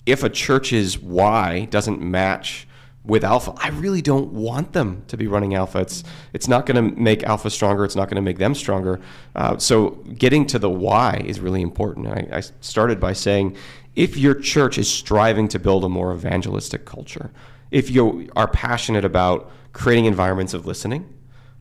if 0.06 0.22
a 0.22 0.30
church's 0.30 0.98
why 0.98 1.66
doesn't 1.66 2.00
match 2.00 2.66
with 3.04 3.24
Alpha, 3.24 3.52
I 3.56 3.70
really 3.70 4.00
don't 4.00 4.32
want 4.32 4.72
them 4.72 5.02
to 5.08 5.16
be 5.16 5.26
running 5.26 5.54
Alpha. 5.54 5.80
It's 5.80 6.04
it's 6.32 6.46
not 6.48 6.66
going 6.66 6.76
to 6.76 7.00
make 7.00 7.24
Alpha 7.24 7.50
stronger. 7.50 7.84
It's 7.84 7.96
not 7.96 8.08
going 8.08 8.16
to 8.16 8.22
make 8.22 8.38
them 8.38 8.54
stronger. 8.54 9.00
Uh, 9.34 9.58
so 9.58 9.90
getting 10.16 10.46
to 10.46 10.58
the 10.58 10.70
why 10.70 11.20
is 11.24 11.40
really 11.40 11.62
important. 11.62 12.06
I, 12.06 12.38
I 12.38 12.40
started 12.60 13.00
by 13.00 13.12
saying, 13.12 13.56
if 13.94 14.16
your 14.16 14.34
church 14.34 14.78
is 14.78 14.90
striving 14.90 15.48
to 15.48 15.58
build 15.58 15.84
a 15.84 15.88
more 15.88 16.14
evangelistic 16.14 16.84
culture, 16.84 17.30
if 17.70 17.90
you 17.90 18.30
are 18.36 18.48
passionate 18.48 19.04
about 19.04 19.50
creating 19.72 20.04
environments 20.06 20.54
of 20.54 20.66
listening 20.66 21.12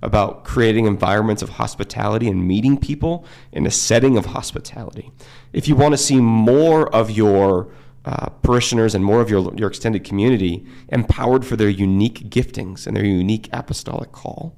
about 0.01 0.43
creating 0.43 0.85
environments 0.85 1.41
of 1.41 1.49
hospitality 1.49 2.27
and 2.27 2.47
meeting 2.47 2.77
people 2.77 3.25
in 3.51 3.65
a 3.65 3.71
setting 3.71 4.17
of 4.17 4.27
hospitality. 4.27 5.11
If 5.53 5.67
you 5.67 5.75
want 5.75 5.93
to 5.93 5.97
see 5.97 6.19
more 6.19 6.93
of 6.93 7.11
your 7.11 7.71
uh, 8.03 8.29
parishioners 8.41 8.95
and 8.95 9.05
more 9.05 9.21
of 9.21 9.29
your, 9.29 9.53
your 9.55 9.69
extended 9.69 10.03
community 10.03 10.65
empowered 10.89 11.45
for 11.45 11.55
their 11.55 11.69
unique 11.69 12.29
giftings 12.29 12.87
and 12.87 12.97
their 12.97 13.05
unique 13.05 13.47
apostolic 13.53 14.11
call, 14.11 14.55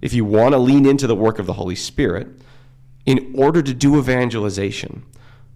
if 0.00 0.14
you 0.14 0.24
want 0.24 0.54
to 0.54 0.58
lean 0.58 0.86
into 0.86 1.06
the 1.06 1.16
work 1.16 1.38
of 1.38 1.44
the 1.44 1.52
Holy 1.54 1.74
Spirit, 1.74 2.28
in 3.04 3.34
order 3.36 3.60
to 3.60 3.74
do 3.74 3.98
evangelization, 3.98 5.04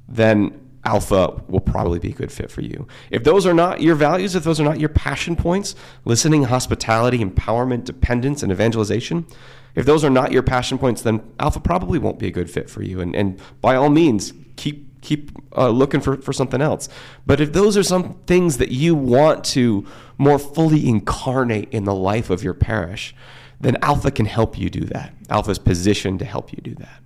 then 0.06 0.63
Alpha 0.84 1.42
will 1.48 1.60
probably 1.60 1.98
be 1.98 2.10
a 2.10 2.14
good 2.14 2.30
fit 2.30 2.50
for 2.50 2.60
you. 2.60 2.86
If 3.10 3.24
those 3.24 3.46
are 3.46 3.54
not 3.54 3.80
your 3.80 3.94
values, 3.94 4.34
if 4.34 4.44
those 4.44 4.60
are 4.60 4.64
not 4.64 4.78
your 4.78 4.90
passion 4.90 5.34
points, 5.34 5.74
listening, 6.04 6.44
hospitality, 6.44 7.18
empowerment, 7.18 7.84
dependence, 7.84 8.42
and 8.42 8.52
evangelization, 8.52 9.26
if 9.74 9.86
those 9.86 10.04
are 10.04 10.10
not 10.10 10.30
your 10.30 10.42
passion 10.42 10.78
points, 10.78 11.02
then 11.02 11.22
Alpha 11.40 11.60
probably 11.60 11.98
won't 11.98 12.18
be 12.18 12.28
a 12.28 12.30
good 12.30 12.50
fit 12.50 12.70
for 12.70 12.82
you. 12.82 13.00
And, 13.00 13.16
and 13.16 13.40
by 13.60 13.76
all 13.76 13.90
means, 13.90 14.32
keep 14.56 14.84
keep 15.00 15.30
uh, 15.54 15.68
looking 15.68 16.00
for, 16.00 16.16
for 16.16 16.32
something 16.32 16.62
else. 16.62 16.88
But 17.26 17.38
if 17.38 17.52
those 17.52 17.76
are 17.76 17.82
some 17.82 18.14
things 18.26 18.56
that 18.56 18.70
you 18.70 18.94
want 18.94 19.44
to 19.46 19.86
more 20.16 20.38
fully 20.38 20.88
incarnate 20.88 21.68
in 21.72 21.84
the 21.84 21.94
life 21.94 22.30
of 22.30 22.42
your 22.42 22.54
parish, 22.54 23.14
then 23.60 23.76
Alpha 23.82 24.10
can 24.10 24.24
help 24.26 24.58
you 24.58 24.70
do 24.70 24.80
that. 24.86 25.12
Alpha 25.28 25.50
is 25.50 25.58
positioned 25.58 26.20
to 26.20 26.24
help 26.24 26.52
you 26.52 26.58
do 26.62 26.74
that. 26.76 27.00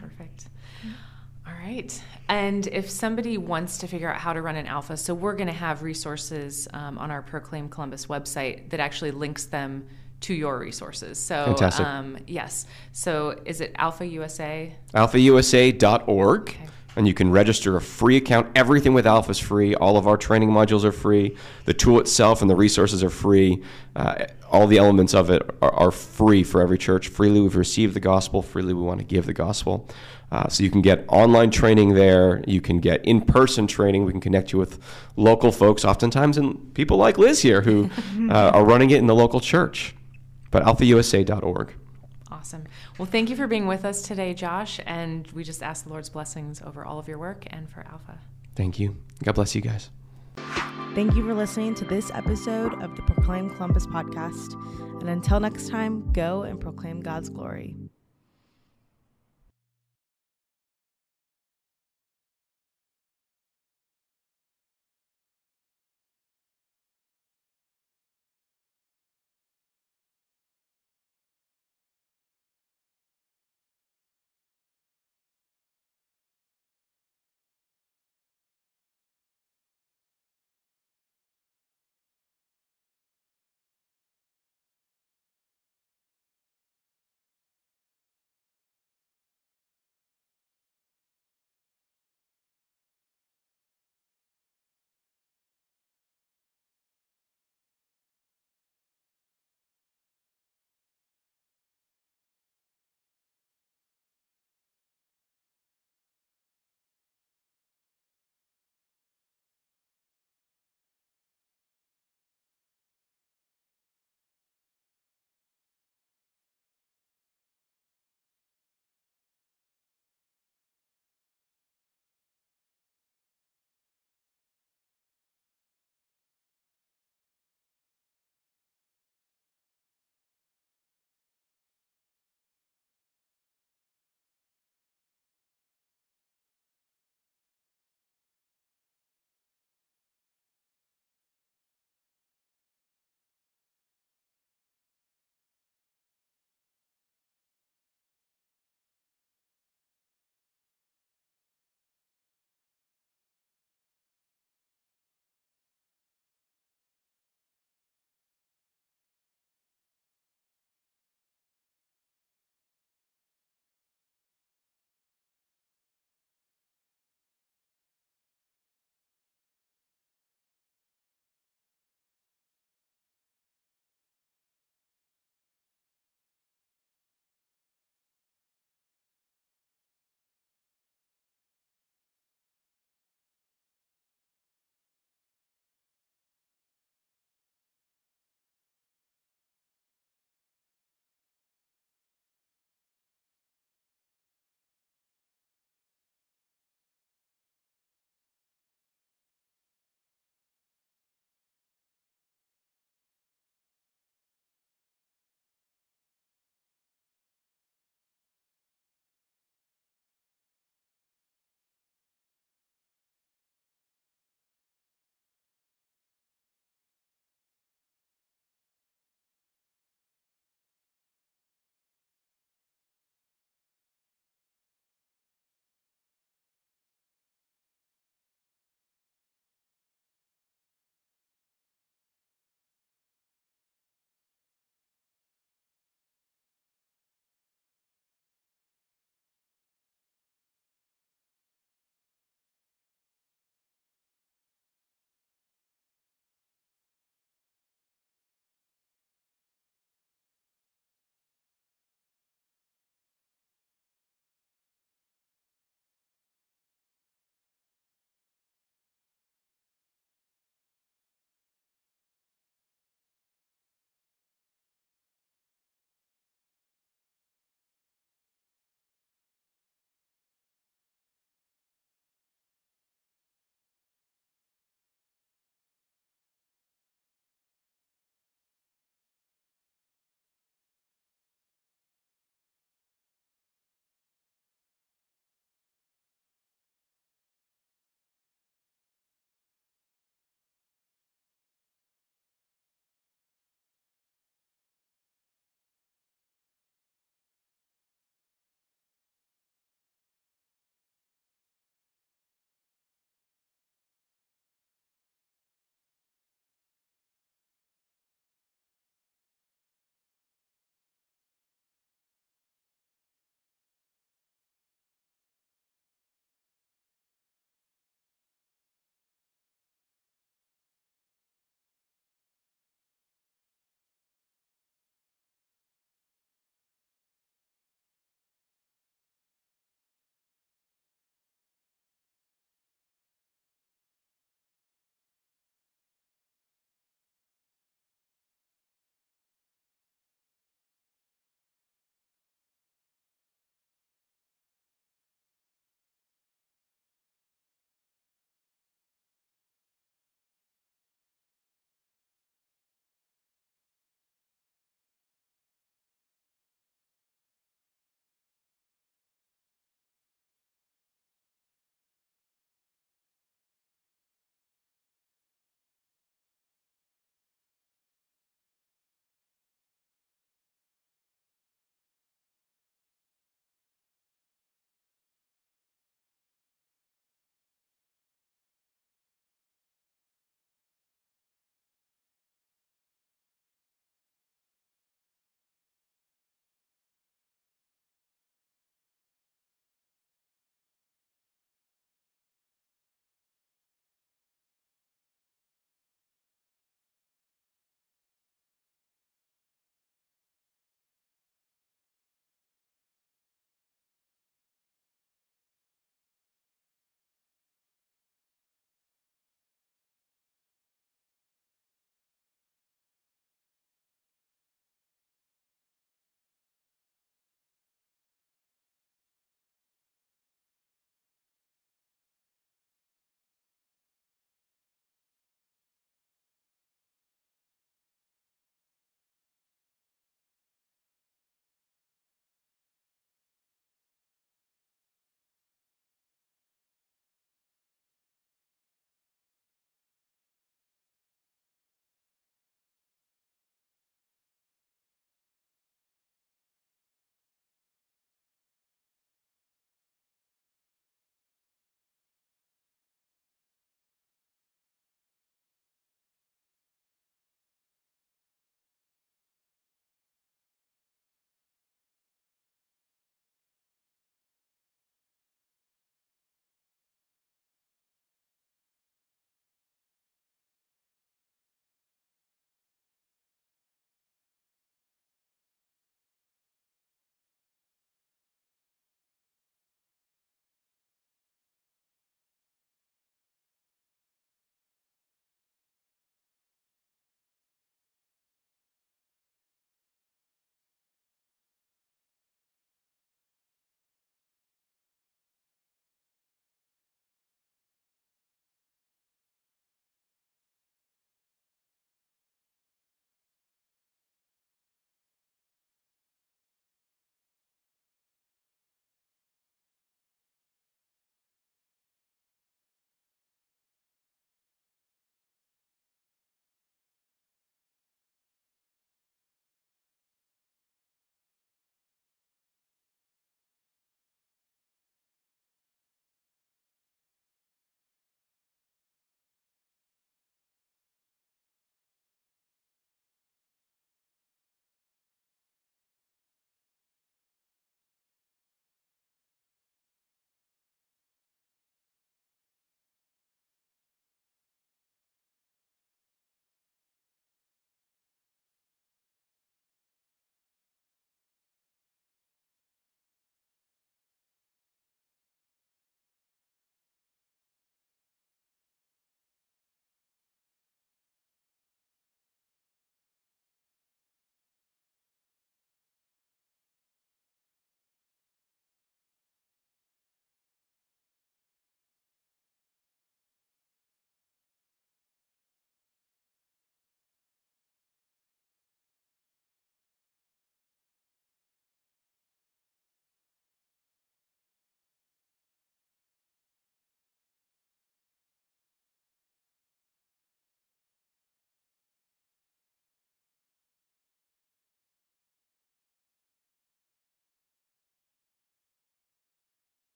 Perfect. 0.00 0.48
All 1.46 1.54
right. 1.54 2.02
And 2.28 2.66
if 2.68 2.88
somebody 2.88 3.36
wants 3.36 3.78
to 3.78 3.86
figure 3.86 4.12
out 4.12 4.20
how 4.20 4.32
to 4.32 4.40
run 4.40 4.56
an 4.56 4.66
alpha, 4.66 4.96
so 4.96 5.14
we're 5.14 5.34
going 5.34 5.48
to 5.48 5.52
have 5.52 5.82
resources 5.82 6.68
um, 6.72 6.98
on 6.98 7.10
our 7.10 7.22
Proclaim 7.22 7.68
Columbus 7.68 8.06
website 8.06 8.70
that 8.70 8.80
actually 8.80 9.10
links 9.10 9.46
them 9.46 9.86
to 10.20 10.34
your 10.34 10.58
resources. 10.58 11.18
So, 11.18 11.44
Fantastic. 11.46 11.86
Um, 11.86 12.16
yes. 12.26 12.66
So, 12.92 13.40
is 13.44 13.60
it 13.60 13.72
Alpha 13.76 14.06
USA? 14.06 14.74
alphausa.org 14.94 16.56
and 16.96 17.08
you 17.08 17.14
can 17.14 17.30
register 17.30 17.76
a 17.76 17.80
free 17.80 18.16
account. 18.16 18.48
Everything 18.54 18.92
with 18.92 19.06
alpha 19.06 19.30
is 19.30 19.38
free. 19.38 19.74
All 19.74 19.96
of 19.96 20.06
our 20.06 20.16
training 20.16 20.50
modules 20.50 20.84
are 20.84 20.92
free. 20.92 21.36
The 21.64 21.74
tool 21.74 22.00
itself 22.00 22.42
and 22.42 22.50
the 22.50 22.56
resources 22.56 23.02
are 23.02 23.10
free. 23.10 23.62
Uh, 23.96 24.26
all 24.50 24.66
the 24.66 24.78
elements 24.78 25.14
of 25.14 25.30
it 25.30 25.42
are, 25.62 25.72
are 25.72 25.90
free 25.90 26.44
for 26.44 26.60
every 26.60 26.78
church. 26.78 27.08
Freely 27.08 27.40
we've 27.40 27.56
received 27.56 27.94
the 27.94 28.00
gospel. 28.00 28.42
Freely 28.42 28.74
we 28.74 28.82
want 28.82 29.00
to 29.00 29.06
give 29.06 29.26
the 29.26 29.32
gospel 29.32 29.88
uh, 30.32 30.48
so 30.48 30.64
you 30.64 30.70
can 30.70 30.82
get 30.82 31.04
online 31.08 31.50
training 31.50 31.94
there 31.94 32.42
you 32.46 32.60
can 32.60 32.80
get 32.80 33.04
in-person 33.04 33.66
training 33.68 34.04
we 34.04 34.10
can 34.10 34.20
connect 34.20 34.52
you 34.52 34.58
with 34.58 34.78
local 35.16 35.52
folks 35.52 35.84
oftentimes 35.84 36.36
and 36.36 36.74
people 36.74 36.96
like 36.96 37.18
liz 37.18 37.40
here 37.42 37.60
who 37.62 37.88
uh, 38.30 38.50
are 38.56 38.64
running 38.64 38.90
it 38.90 38.98
in 38.98 39.06
the 39.06 39.14
local 39.14 39.38
church 39.40 39.94
but 40.50 40.64
alphausa.org 40.64 41.74
Awesome. 42.30 42.64
Well, 42.98 43.06
thank 43.06 43.28
you 43.30 43.36
for 43.36 43.46
being 43.46 43.66
with 43.66 43.84
us 43.84 44.00
today, 44.02 44.32
Josh. 44.32 44.80
And 44.86 45.30
we 45.32 45.44
just 45.44 45.62
ask 45.62 45.84
the 45.84 45.90
Lord's 45.90 46.08
blessings 46.08 46.62
over 46.62 46.82
all 46.84 46.98
of 46.98 47.06
your 47.06 47.18
work 47.18 47.44
and 47.48 47.68
for 47.70 47.84
Alpha. 47.86 48.18
thank 48.56 48.80
you 48.80 48.96
god 49.22 49.34
bless 49.34 49.54
you 49.54 49.60
guys 49.60 49.90
Thank 50.94 51.14
you 51.14 51.24
for 51.26 51.34
listening 51.34 51.74
to 51.76 51.84
this 51.86 52.10
episode 52.10 52.74
of 52.82 52.96
the 52.96 53.02
Proclaim 53.02 53.48
Columbus 53.50 53.86
podcast. 53.86 54.52
And 55.00 55.08
until 55.08 55.40
next 55.40 55.68
time, 55.68 56.12
go 56.12 56.42
and 56.42 56.60
proclaim 56.60 57.00
God's 57.00 57.30
glory. 57.30 57.76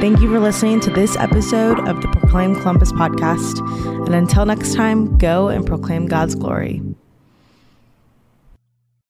Thank 0.00 0.20
you 0.20 0.30
for 0.30 0.38
listening 0.38 0.78
to 0.82 0.90
this 0.90 1.16
episode 1.16 1.80
of 1.88 2.00
the 2.00 2.06
Proclaim 2.06 2.54
Columbus 2.54 2.92
podcast. 2.92 3.58
And 4.06 4.14
until 4.14 4.46
next 4.46 4.74
time, 4.74 5.18
go 5.18 5.48
and 5.48 5.66
proclaim 5.66 6.06
God's 6.06 6.36
glory. 6.36 6.80